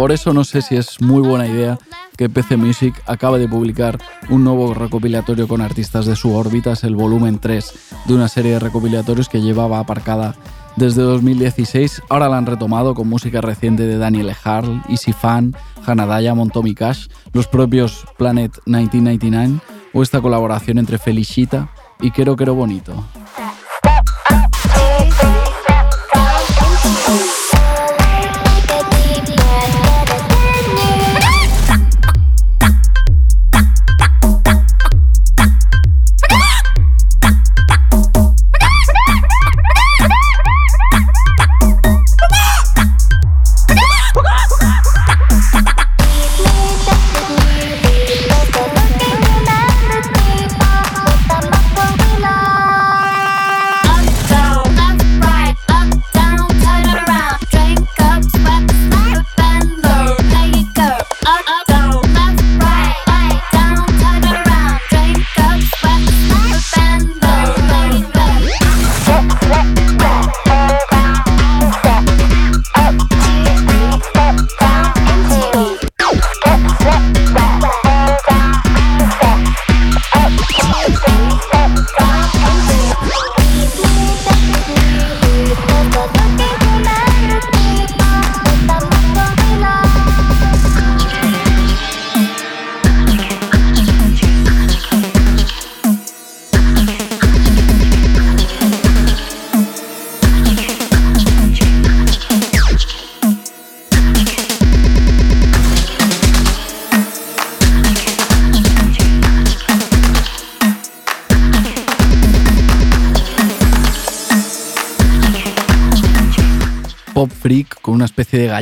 Por 0.00 0.12
eso 0.12 0.32
no 0.32 0.44
sé 0.44 0.62
si 0.62 0.76
es 0.76 0.98
muy 1.02 1.20
buena 1.20 1.46
idea 1.46 1.78
que 2.16 2.30
PC 2.30 2.56
Music 2.56 2.94
acabe 3.04 3.38
de 3.38 3.46
publicar 3.46 3.98
un 4.30 4.44
nuevo 4.44 4.72
recopilatorio 4.72 5.46
con 5.46 5.60
artistas 5.60 6.06
de 6.06 6.16
su 6.16 6.34
órbita, 6.34 6.72
es 6.72 6.84
el 6.84 6.96
volumen 6.96 7.38
3 7.38 7.74
de 8.06 8.14
una 8.14 8.28
serie 8.28 8.52
de 8.52 8.60
recopilatorios 8.60 9.28
que 9.28 9.42
llevaba 9.42 9.78
aparcada 9.78 10.36
desde 10.76 11.02
2016. 11.02 12.00
Ahora 12.08 12.30
la 12.30 12.38
han 12.38 12.46
retomado 12.46 12.94
con 12.94 13.10
música 13.10 13.42
reciente 13.42 13.86
de 13.86 13.98
Daniel 13.98 14.34
Harl, 14.42 14.82
Easy 14.88 15.12
Fan, 15.12 15.54
Hanadaya, 15.84 16.34
Montomi 16.34 16.74
Cash, 16.74 17.08
los 17.34 17.46
propios 17.46 18.06
Planet 18.16 18.52
1999 18.64 19.60
o 19.92 20.02
esta 20.02 20.22
colaboración 20.22 20.78
entre 20.78 20.96
Felicita 20.96 21.68
y 22.00 22.10
Quiero 22.10 22.36
Quiero 22.36 22.54
Bonito. 22.54 23.04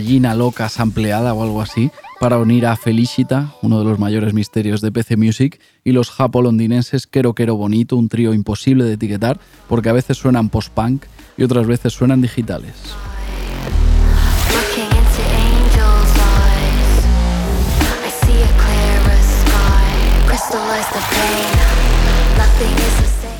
Gallina 0.08 0.34
loca 0.34 0.70
sampleada 0.70 1.34
o 1.34 1.42
algo 1.42 1.60
así, 1.60 1.90
para 2.18 2.38
unir 2.38 2.64
a 2.64 2.76
Felicita, 2.76 3.52
uno 3.60 3.78
de 3.78 3.84
los 3.84 3.98
mayores 3.98 4.32
misterios 4.32 4.80
de 4.80 4.90
PC 4.90 5.18
Music, 5.18 5.60
y 5.84 5.92
los 5.92 6.08
japo-londinenses 6.08 7.06
Quero 7.06 7.34
Quero 7.34 7.56
Bonito, 7.56 7.94
un 7.94 8.08
trío 8.08 8.32
imposible 8.32 8.84
de 8.84 8.94
etiquetar, 8.94 9.38
porque 9.68 9.90
a 9.90 9.92
veces 9.92 10.16
suenan 10.16 10.48
post-punk 10.48 11.04
y 11.36 11.42
otras 11.42 11.66
veces 11.66 11.92
suenan 11.92 12.22
digitales. 12.22 12.72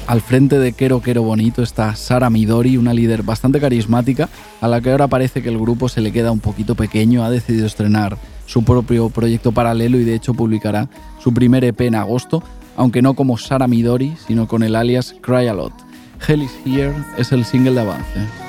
Al 0.08 0.22
frente 0.22 0.58
de 0.58 0.72
Quero 0.72 1.02
Quero 1.02 1.22
Bonito 1.22 1.62
está 1.62 1.94
Sara 1.94 2.30
Midori, 2.30 2.78
una 2.78 2.94
líder 2.94 3.22
bastante 3.22 3.60
carismática, 3.60 4.30
a 4.62 4.66
la 4.66 4.80
que 4.80 4.90
ahora 4.90 5.06
parece 5.06 5.42
que 5.42 5.50
el 5.50 5.58
grupo 5.58 5.90
se 5.90 6.00
le 6.00 6.12
queda 6.12 6.32
un 6.32 6.40
poquito 6.40 6.74
pequeño, 6.74 7.22
ha 7.22 7.30
decidido 7.30 7.66
estrenar 7.66 8.16
su 8.46 8.64
propio 8.64 9.10
proyecto 9.10 9.52
paralelo 9.52 9.98
y 9.98 10.04
de 10.04 10.14
hecho 10.14 10.32
publicará 10.32 10.88
su 11.18 11.34
primer 11.34 11.62
EP 11.62 11.82
en 11.82 11.94
agosto, 11.94 12.42
aunque 12.74 13.02
no 13.02 13.12
como 13.12 13.36
Sara 13.36 13.68
Midori, 13.68 14.14
sino 14.26 14.48
con 14.48 14.62
el 14.62 14.76
alias 14.76 15.14
Cry 15.20 15.46
A 15.46 15.52
Lot. 15.52 15.74
Hell 16.26 16.42
is 16.42 16.52
Here 16.64 16.94
es 17.18 17.30
el 17.32 17.44
single 17.44 17.74
de 17.74 17.80
avance. 17.80 18.47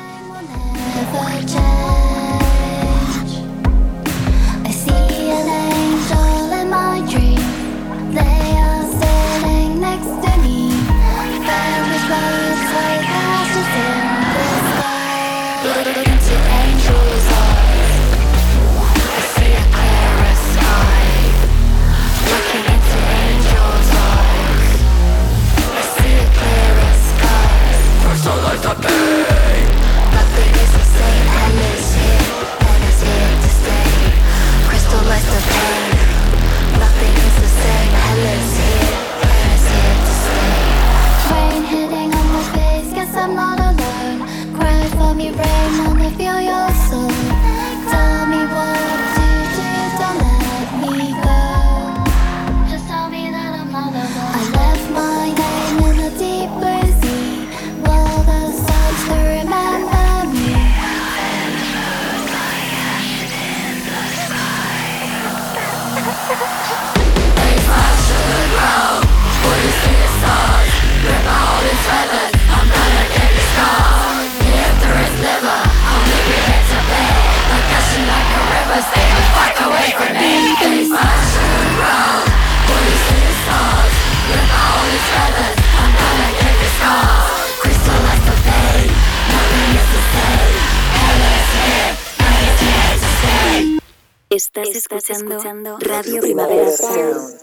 Estás, 94.29 94.67
escuchando, 94.69 95.79
Radio 95.79 96.21
Primavera 96.21 96.69
Sound. 96.71 97.33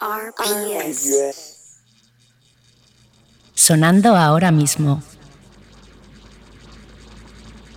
RPS. 0.00 1.68
Sonando 3.54 4.16
ahora 4.16 4.50
mismo 4.50 5.00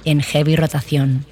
en 0.05 0.21
heavy 0.21 0.55
rotación. 0.55 1.23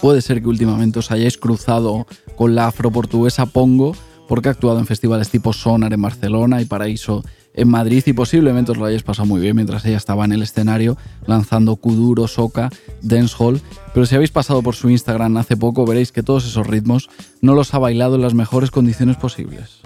Puede 0.00 0.22
ser 0.22 0.40
que 0.40 0.48
últimamente 0.48 0.98
os 0.98 1.10
hayáis 1.10 1.36
cruzado 1.36 2.06
con 2.36 2.54
la 2.54 2.66
afroportuguesa 2.66 3.46
Pongo, 3.46 3.94
porque 4.28 4.48
ha 4.48 4.52
actuado 4.52 4.78
en 4.78 4.86
festivales 4.86 5.28
tipo 5.28 5.52
Sonar 5.52 5.92
en 5.92 6.00
Barcelona 6.00 6.62
y 6.62 6.64
Paraíso 6.64 7.22
en 7.52 7.68
Madrid 7.68 8.02
y 8.06 8.12
posiblemente 8.12 8.72
os 8.72 8.78
lo 8.78 8.86
hayáis 8.86 9.02
pasado 9.02 9.26
muy 9.26 9.40
bien 9.40 9.56
mientras 9.56 9.84
ella 9.84 9.96
estaba 9.96 10.24
en 10.24 10.32
el 10.32 10.42
escenario 10.42 10.96
lanzando 11.26 11.76
Kuduro, 11.76 12.28
Soca, 12.28 12.70
Dancehall. 13.02 13.60
Pero 13.92 14.06
si 14.06 14.14
habéis 14.14 14.30
pasado 14.30 14.62
por 14.62 14.74
su 14.74 14.88
Instagram 14.88 15.36
hace 15.36 15.56
poco 15.56 15.84
veréis 15.84 16.12
que 16.12 16.22
todos 16.22 16.46
esos 16.46 16.66
ritmos 16.66 17.10
no 17.42 17.54
los 17.54 17.74
ha 17.74 17.78
bailado 17.78 18.14
en 18.14 18.22
las 18.22 18.34
mejores 18.34 18.70
condiciones 18.70 19.16
posibles. 19.16 19.80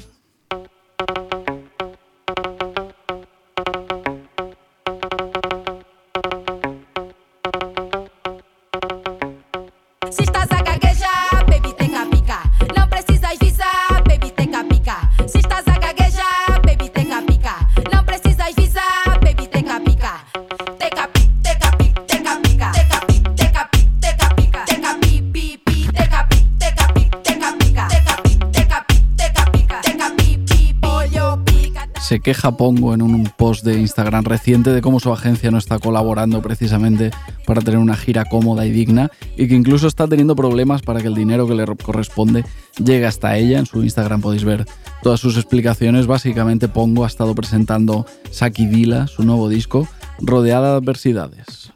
Queja 32.24 32.56
Pongo 32.56 32.94
en 32.94 33.02
un 33.02 33.30
post 33.36 33.64
de 33.64 33.78
Instagram 33.78 34.24
reciente 34.24 34.70
de 34.70 34.80
cómo 34.80 34.98
su 34.98 35.12
agencia 35.12 35.50
no 35.50 35.58
está 35.58 35.78
colaborando 35.78 36.40
precisamente 36.40 37.10
para 37.46 37.60
tener 37.60 37.78
una 37.78 37.96
gira 37.96 38.24
cómoda 38.24 38.64
y 38.66 38.72
digna 38.72 39.10
y 39.36 39.46
que 39.46 39.54
incluso 39.54 39.86
está 39.86 40.08
teniendo 40.08 40.34
problemas 40.34 40.80
para 40.80 41.02
que 41.02 41.08
el 41.08 41.14
dinero 41.14 41.46
que 41.46 41.54
le 41.54 41.66
corresponde 41.76 42.44
llegue 42.82 43.04
hasta 43.04 43.36
ella. 43.36 43.58
En 43.58 43.66
su 43.66 43.82
Instagram 43.82 44.22
podéis 44.22 44.44
ver 44.44 44.64
todas 45.02 45.20
sus 45.20 45.36
explicaciones. 45.36 46.06
Básicamente 46.06 46.66
Pongo 46.66 47.04
ha 47.04 47.08
estado 47.08 47.34
presentando 47.34 48.06
Saki 48.30 48.66
Dila, 48.66 49.06
su 49.06 49.22
nuevo 49.22 49.50
disco, 49.50 49.86
rodeada 50.18 50.70
de 50.72 50.76
adversidades. 50.78 51.74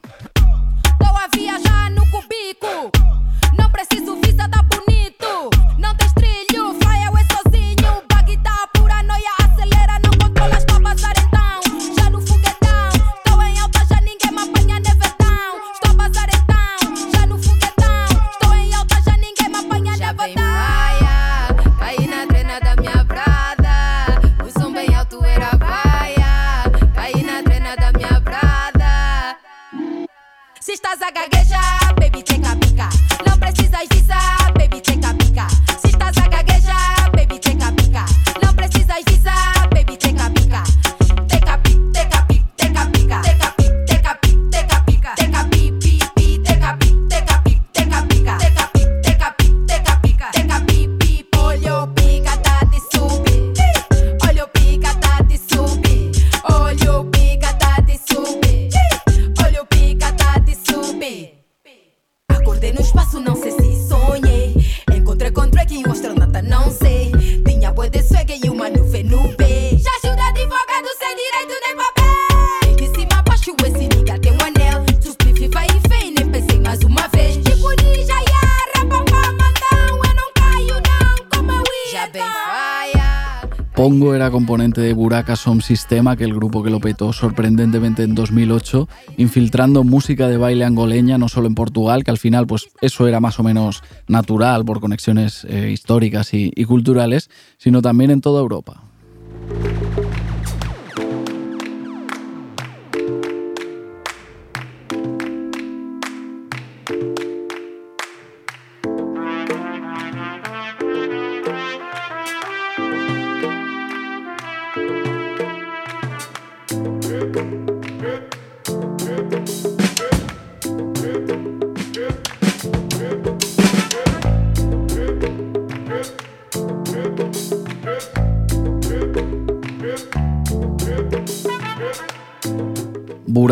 Componente 84.49 84.81
de 84.81 84.95
Buraka 84.95 85.37
Som 85.37 85.61
Sistema, 85.61 86.17
que 86.17 86.25
el 86.25 86.33
grupo 86.33 86.63
que 86.63 86.71
lo 86.71 86.81
petó 86.81 87.13
sorprendentemente 87.13 88.03
en 88.03 88.15
2008, 88.15 88.89
infiltrando 89.19 89.85
música 89.85 90.27
de 90.27 90.39
baile 90.39 90.65
angoleña, 90.65 91.19
no 91.19 91.29
solo 91.29 91.49
en 91.49 91.55
Portugal, 91.55 92.03
que 92.03 92.13
al 92.13 92.17
final 92.17 92.47
pues 92.47 92.71
eso 92.81 93.07
era 93.07 93.21
más 93.21 93.39
o 93.39 93.43
menos 93.43 93.83
natural 94.07 94.65
por 94.65 94.81
conexiones 94.81 95.45
eh, 95.51 95.71
históricas 95.71 96.31
y 96.33 96.65
culturales, 96.65 97.29
sino 97.59 97.83
también 97.83 98.11
en 98.11 98.23
toda 98.23 98.41
Europa. 98.41 98.88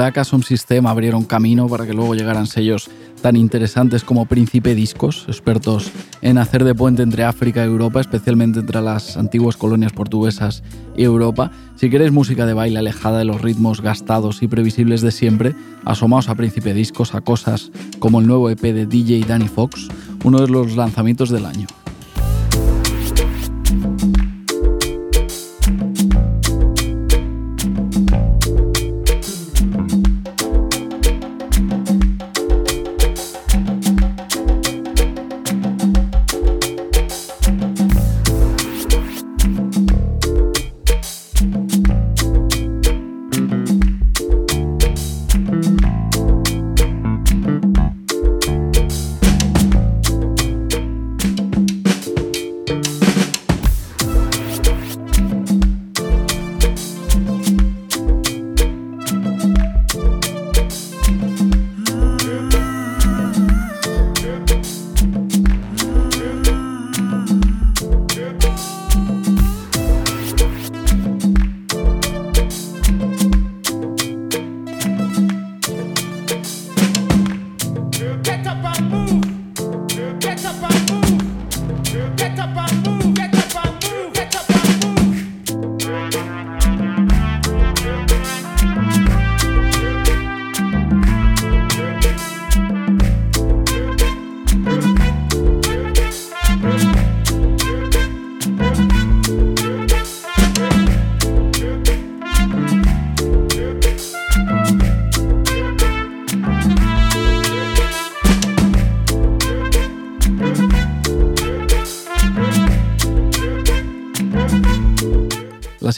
Buracas 0.07 0.33
un 0.33 0.45
sistema 0.45 0.91
abrieron 0.91 1.25
camino 1.25 1.67
para 1.67 1.85
que 1.85 1.93
luego 1.93 2.15
llegaran 2.15 2.47
sellos 2.47 2.89
tan 3.23 3.35
interesantes 3.35 4.05
como 4.05 4.27
Príncipe 4.27 4.77
Discos, 4.77 5.25
expertos 5.27 5.91
en 6.23 6.39
hacer 6.39 6.63
de 6.63 6.77
puente 6.77 7.03
entre 7.03 7.25
África 7.25 7.65
y 7.65 7.67
Europa, 7.67 8.01
especialmente 8.01 8.61
entre 8.61 8.81
las 8.83 9.17
antiguas 9.17 9.57
colonias 9.57 9.93
portuguesas 9.93 10.63
y 10.97 11.03
Europa. 11.03 11.51
Si 11.75 11.91
queréis 11.91 12.13
música 12.13 12.47
de 12.47 12.55
baile 12.55 12.79
alejada 12.79 13.19
de 13.19 13.25
los 13.25 13.43
ritmos 13.43 13.81
gastados 13.81 14.45
y 14.45 14.47
previsibles 14.47 15.01
de 15.01 15.11
siempre, 15.11 15.57
asomaos 15.85 16.29
a 16.29 16.37
Príncipe 16.37 16.73
Discos, 16.73 17.17
a 17.17 17.21
cosas 17.21 17.73
como 17.99 18.21
el 18.21 18.29
nuevo 18.29 18.49
EP 18.49 18.61
de 18.61 18.87
DJ 18.87 19.25
Danny 19.27 19.49
Fox, 19.49 19.89
uno 20.23 20.41
de 20.41 20.47
los 20.47 20.77
lanzamientos 20.77 21.31
del 21.31 21.47
año. 21.47 21.67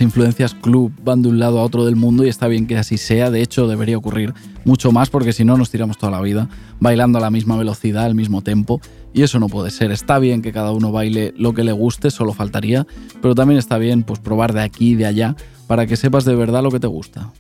Influencias 0.00 0.54
club 0.54 0.92
van 1.04 1.22
de 1.22 1.28
un 1.28 1.38
lado 1.38 1.58
a 1.58 1.62
otro 1.62 1.84
del 1.84 1.96
mundo 1.96 2.24
y 2.24 2.28
está 2.28 2.48
bien 2.48 2.66
que 2.66 2.76
así 2.76 2.98
sea. 2.98 3.30
De 3.30 3.42
hecho, 3.42 3.66
debería 3.66 3.96
ocurrir 3.96 4.34
mucho 4.64 4.92
más 4.92 5.10
porque 5.10 5.32
si 5.32 5.44
no 5.44 5.56
nos 5.56 5.70
tiramos 5.70 5.98
toda 5.98 6.12
la 6.12 6.20
vida 6.20 6.48
bailando 6.80 7.18
a 7.18 7.20
la 7.20 7.30
misma 7.30 7.56
velocidad, 7.56 8.04
al 8.04 8.14
mismo 8.14 8.42
tempo. 8.42 8.80
Y 9.14 9.22
eso 9.22 9.38
no 9.38 9.48
puede 9.48 9.70
ser. 9.70 9.90
Está 9.90 10.18
bien 10.18 10.42
que 10.42 10.52
cada 10.52 10.72
uno 10.72 10.92
baile 10.92 11.32
lo 11.36 11.54
que 11.54 11.64
le 11.64 11.72
guste, 11.72 12.10
solo 12.10 12.32
faltaría. 12.32 12.86
Pero 13.22 13.34
también 13.34 13.58
está 13.58 13.78
bien 13.78 14.02
pues, 14.02 14.20
probar 14.20 14.52
de 14.52 14.62
aquí 14.62 14.90
y 14.90 14.94
de 14.94 15.06
allá 15.06 15.36
para 15.66 15.86
que 15.86 15.96
sepas 15.96 16.24
de 16.24 16.34
verdad 16.34 16.62
lo 16.62 16.70
que 16.70 16.80
te 16.80 16.86
gusta. 16.86 17.32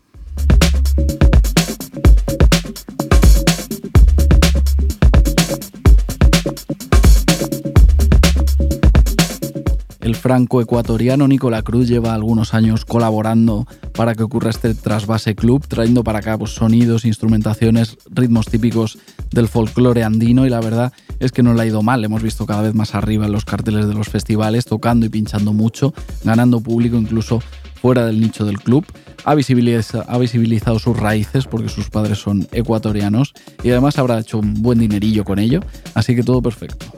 El 10.08 10.16
franco-ecuatoriano 10.16 11.28
Nicola 11.28 11.60
Cruz 11.60 11.86
lleva 11.86 12.14
algunos 12.14 12.54
años 12.54 12.86
colaborando 12.86 13.66
para 13.92 14.14
que 14.14 14.22
ocurra 14.22 14.48
este 14.48 14.72
trasvase 14.72 15.34
club, 15.34 15.66
trayendo 15.68 16.02
para 16.02 16.20
acá 16.20 16.38
pues, 16.38 16.52
sonidos, 16.52 17.04
instrumentaciones, 17.04 17.98
ritmos 18.08 18.46
típicos 18.46 18.96
del 19.30 19.48
folclore 19.48 20.04
andino 20.04 20.46
y 20.46 20.48
la 20.48 20.62
verdad 20.62 20.94
es 21.20 21.30
que 21.30 21.42
no 21.42 21.52
le 21.52 21.60
ha 21.60 21.66
ido 21.66 21.82
mal. 21.82 22.02
Hemos 22.02 22.22
visto 22.22 22.46
cada 22.46 22.62
vez 22.62 22.74
más 22.74 22.94
arriba 22.94 23.26
en 23.26 23.32
los 23.32 23.44
carteles 23.44 23.86
de 23.86 23.92
los 23.92 24.08
festivales, 24.08 24.64
tocando 24.64 25.04
y 25.04 25.10
pinchando 25.10 25.52
mucho, 25.52 25.92
ganando 26.24 26.62
público 26.62 26.96
incluso 26.96 27.42
fuera 27.74 28.06
del 28.06 28.18
nicho 28.18 28.46
del 28.46 28.60
club. 28.60 28.86
Ha 29.26 29.34
visibilizado, 29.34 30.06
ha 30.08 30.16
visibilizado, 30.16 30.78
sus 30.78 30.96
raíces 30.96 31.46
porque 31.46 31.68
sus 31.68 31.90
padres 31.90 32.16
son 32.16 32.48
ecuatorianos 32.52 33.34
y 33.62 33.72
además 33.72 33.98
habrá 33.98 34.20
hecho 34.20 34.38
un 34.38 34.54
buen 34.62 34.78
dinerillo 34.78 35.24
con 35.24 35.38
ello, 35.38 35.60
así 35.92 36.16
que 36.16 36.22
todo 36.22 36.40
perfecto. 36.40 36.97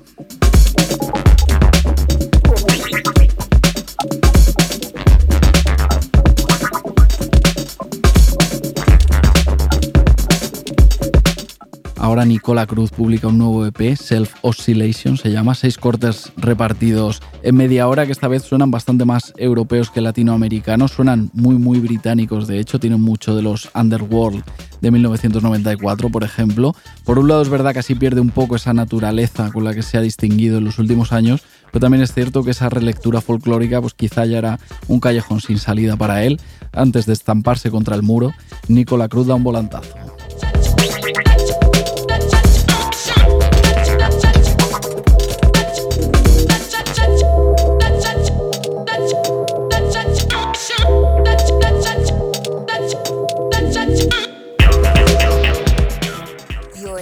Ahora 12.00 12.24
Nicola 12.24 12.66
Cruz 12.66 12.90
publica 12.92 13.28
un 13.28 13.36
nuevo 13.36 13.66
EP, 13.66 13.94
Self 13.94 14.36
Oscillation, 14.40 15.18
se 15.18 15.30
llama, 15.30 15.54
seis 15.54 15.76
cortes 15.76 16.32
repartidos 16.38 17.20
en 17.42 17.56
media 17.56 17.86
hora 17.88 18.06
que 18.06 18.12
esta 18.12 18.26
vez 18.26 18.42
suenan 18.42 18.70
bastante 18.70 19.04
más 19.04 19.34
europeos 19.36 19.90
que 19.90 20.00
latinoamericanos, 20.00 20.92
suenan 20.92 21.30
muy 21.34 21.56
muy 21.56 21.78
británicos, 21.78 22.46
de 22.46 22.58
hecho 22.58 22.80
tienen 22.80 23.02
mucho 23.02 23.36
de 23.36 23.42
los 23.42 23.68
Underworld 23.74 24.42
de 24.80 24.90
1994, 24.90 26.08
por 26.08 26.24
ejemplo. 26.24 26.74
Por 27.04 27.18
un 27.18 27.28
lado 27.28 27.42
es 27.42 27.50
verdad 27.50 27.74
que 27.74 27.80
así 27.80 27.94
pierde 27.94 28.22
un 28.22 28.30
poco 28.30 28.56
esa 28.56 28.72
naturaleza 28.72 29.50
con 29.52 29.64
la 29.64 29.74
que 29.74 29.82
se 29.82 29.98
ha 29.98 30.00
distinguido 30.00 30.56
en 30.56 30.64
los 30.64 30.78
últimos 30.78 31.12
años, 31.12 31.42
pero 31.70 31.80
también 31.80 32.02
es 32.02 32.14
cierto 32.14 32.42
que 32.42 32.52
esa 32.52 32.70
relectura 32.70 33.20
folclórica 33.20 33.78
pues 33.82 33.92
quizá 33.92 34.24
ya 34.24 34.38
era 34.38 34.58
un 34.88 35.00
callejón 35.00 35.42
sin 35.42 35.58
salida 35.58 35.98
para 35.98 36.24
él. 36.24 36.40
Antes 36.72 37.04
de 37.04 37.12
estamparse 37.12 37.70
contra 37.70 37.94
el 37.94 38.02
muro, 38.02 38.32
Nicola 38.68 39.06
Cruz 39.08 39.26
da 39.26 39.34
un 39.34 39.44
volantazo. 39.44 39.94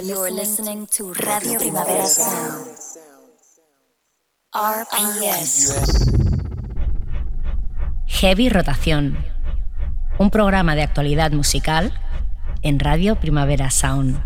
You're 0.09 0.31
listening 0.31 0.87
to 0.97 1.13
Radio 1.13 1.59
Primavera 1.59 2.03
Sound. 2.07 2.65
RPS. 4.51 6.09
Heavy 8.07 8.49
Rotación. 8.49 9.23
Un 10.17 10.31
programa 10.31 10.75
de 10.75 10.81
actualidad 10.81 11.31
musical 11.31 11.93
en 12.63 12.79
Radio 12.79 13.19
Primavera 13.19 13.69
Sound. 13.69 14.19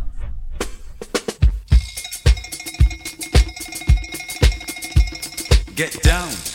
Get 5.75 6.01
down. 6.01 6.52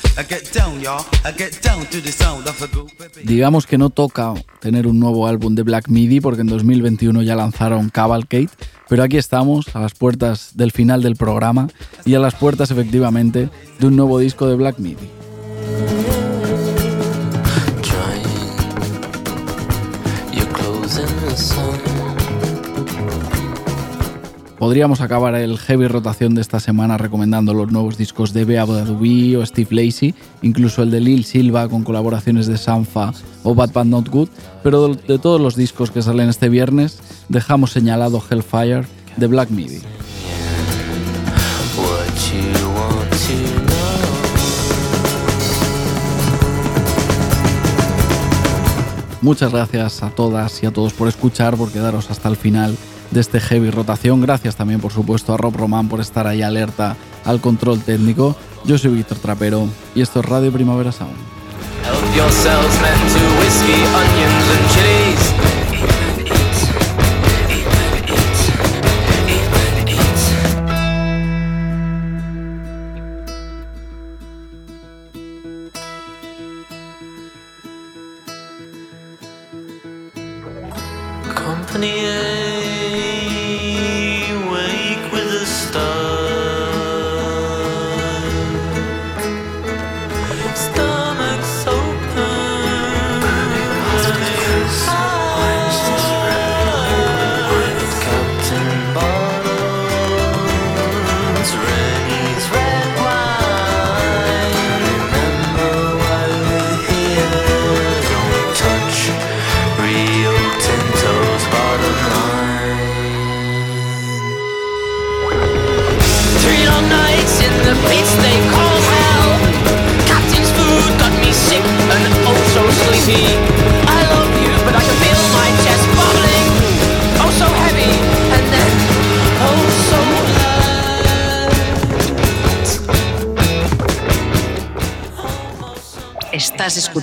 Digamos 3.23 3.66
que 3.66 3.79
no 3.79 3.91
toca 3.91 4.35
tener 4.61 4.89
un 4.89 4.99
nuevo 4.99 5.29
álbum 5.29 5.55
de 5.55 5.62
Black 5.62 5.89
Midi 5.89 6.21
porque 6.21 6.41
en 6.41 6.49
2021 6.49 7.23
ya 7.23 7.37
lanzaron 7.37 7.89
Cavalcade, 7.89 8.49
pero 8.89 9.05
aquí 9.05 9.16
estamos 9.16 9.75
a 9.77 9.81
las 9.81 9.95
puertas 9.95 10.57
del 10.57 10.73
final 10.73 11.03
del 11.03 11.14
programa 11.14 11.69
y 12.05 12.14
a 12.14 12.19
las 12.19 12.35
puertas 12.35 12.73
efectivamente 12.73 13.49
de 13.79 13.87
un 13.87 13.95
nuevo 13.95 14.19
disco 14.19 14.49
de 14.49 14.57
Black 14.57 14.79
Midi. 14.79 15.09
Podríamos 24.59 25.01
acabar 25.01 25.37
el 25.37 25.57
heavy 25.57 25.87
rotación 25.87 26.35
de 26.35 26.41
esta 26.41 26.59
semana 26.59 26.99
recomendando 26.99 27.55
los 27.55 27.71
nuevos 27.71 27.97
discos 27.97 28.33
de 28.33 28.45
Bea 28.45 28.67
Duby 28.67 29.37
o 29.37 29.47
Steve 29.47 29.69
Lacey, 29.71 30.17
incluso 30.43 30.83
el 30.83 30.91
de 30.91 31.01
Lil 31.01 31.25
Silva 31.25 31.69
con 31.69 31.85
colaboraciones 31.85 32.49
de 32.49 32.59
Sanfa 32.59 33.13
o 33.45 33.55
Bad 33.55 33.73
Bad 33.73 33.85
Not 33.85 34.09
Good, 34.09 34.29
pero 34.65 34.95
de 34.95 35.19
todos 35.21 35.41
los 35.41 35.55
discos 35.55 35.93
que 35.93 36.03
salen 36.03 36.29
este 36.29 36.49
viernes 36.49 36.99
dejamos 37.29 37.71
señalado 37.71 38.21
Hellfire 38.29 38.85
de 39.17 39.27
Black 39.29 39.51
Midi. 39.51 39.81
Muchas 49.23 49.53
gracias 49.53 50.03
a 50.03 50.11
todas 50.11 50.63
y 50.63 50.67
a 50.67 50.73
todos 50.73 50.95
por 50.95 51.07
escuchar, 51.07 51.57
por 51.57 51.71
quedaros 51.71 52.11
hasta 52.11 52.29
el 52.29 52.37
final 52.37 52.77
de 53.11 53.21
este 53.21 53.41
heavy 53.41 53.71
rotación. 53.71 54.21
Gracias 54.21 54.57
también, 54.57 54.81
por 54.81 54.93
supuesto, 54.93 55.35
a 55.35 55.37
Rob 55.37 55.57
Román 55.57 55.89
por 55.89 56.01
estar 56.01 56.27
ahí 56.27 56.43
alerta 56.43 56.97
al 57.25 57.41
control 57.41 57.81
técnico. 57.81 58.37
Yo 58.65 58.79
soy 58.79 58.93
Víctor 58.93 59.19
Trapero 59.19 59.69
y 59.95 60.03
esto 60.03 60.21
es 60.21 60.27
Radio 60.27 60.53
Primavera 60.53 60.93
Sound. 60.93 61.17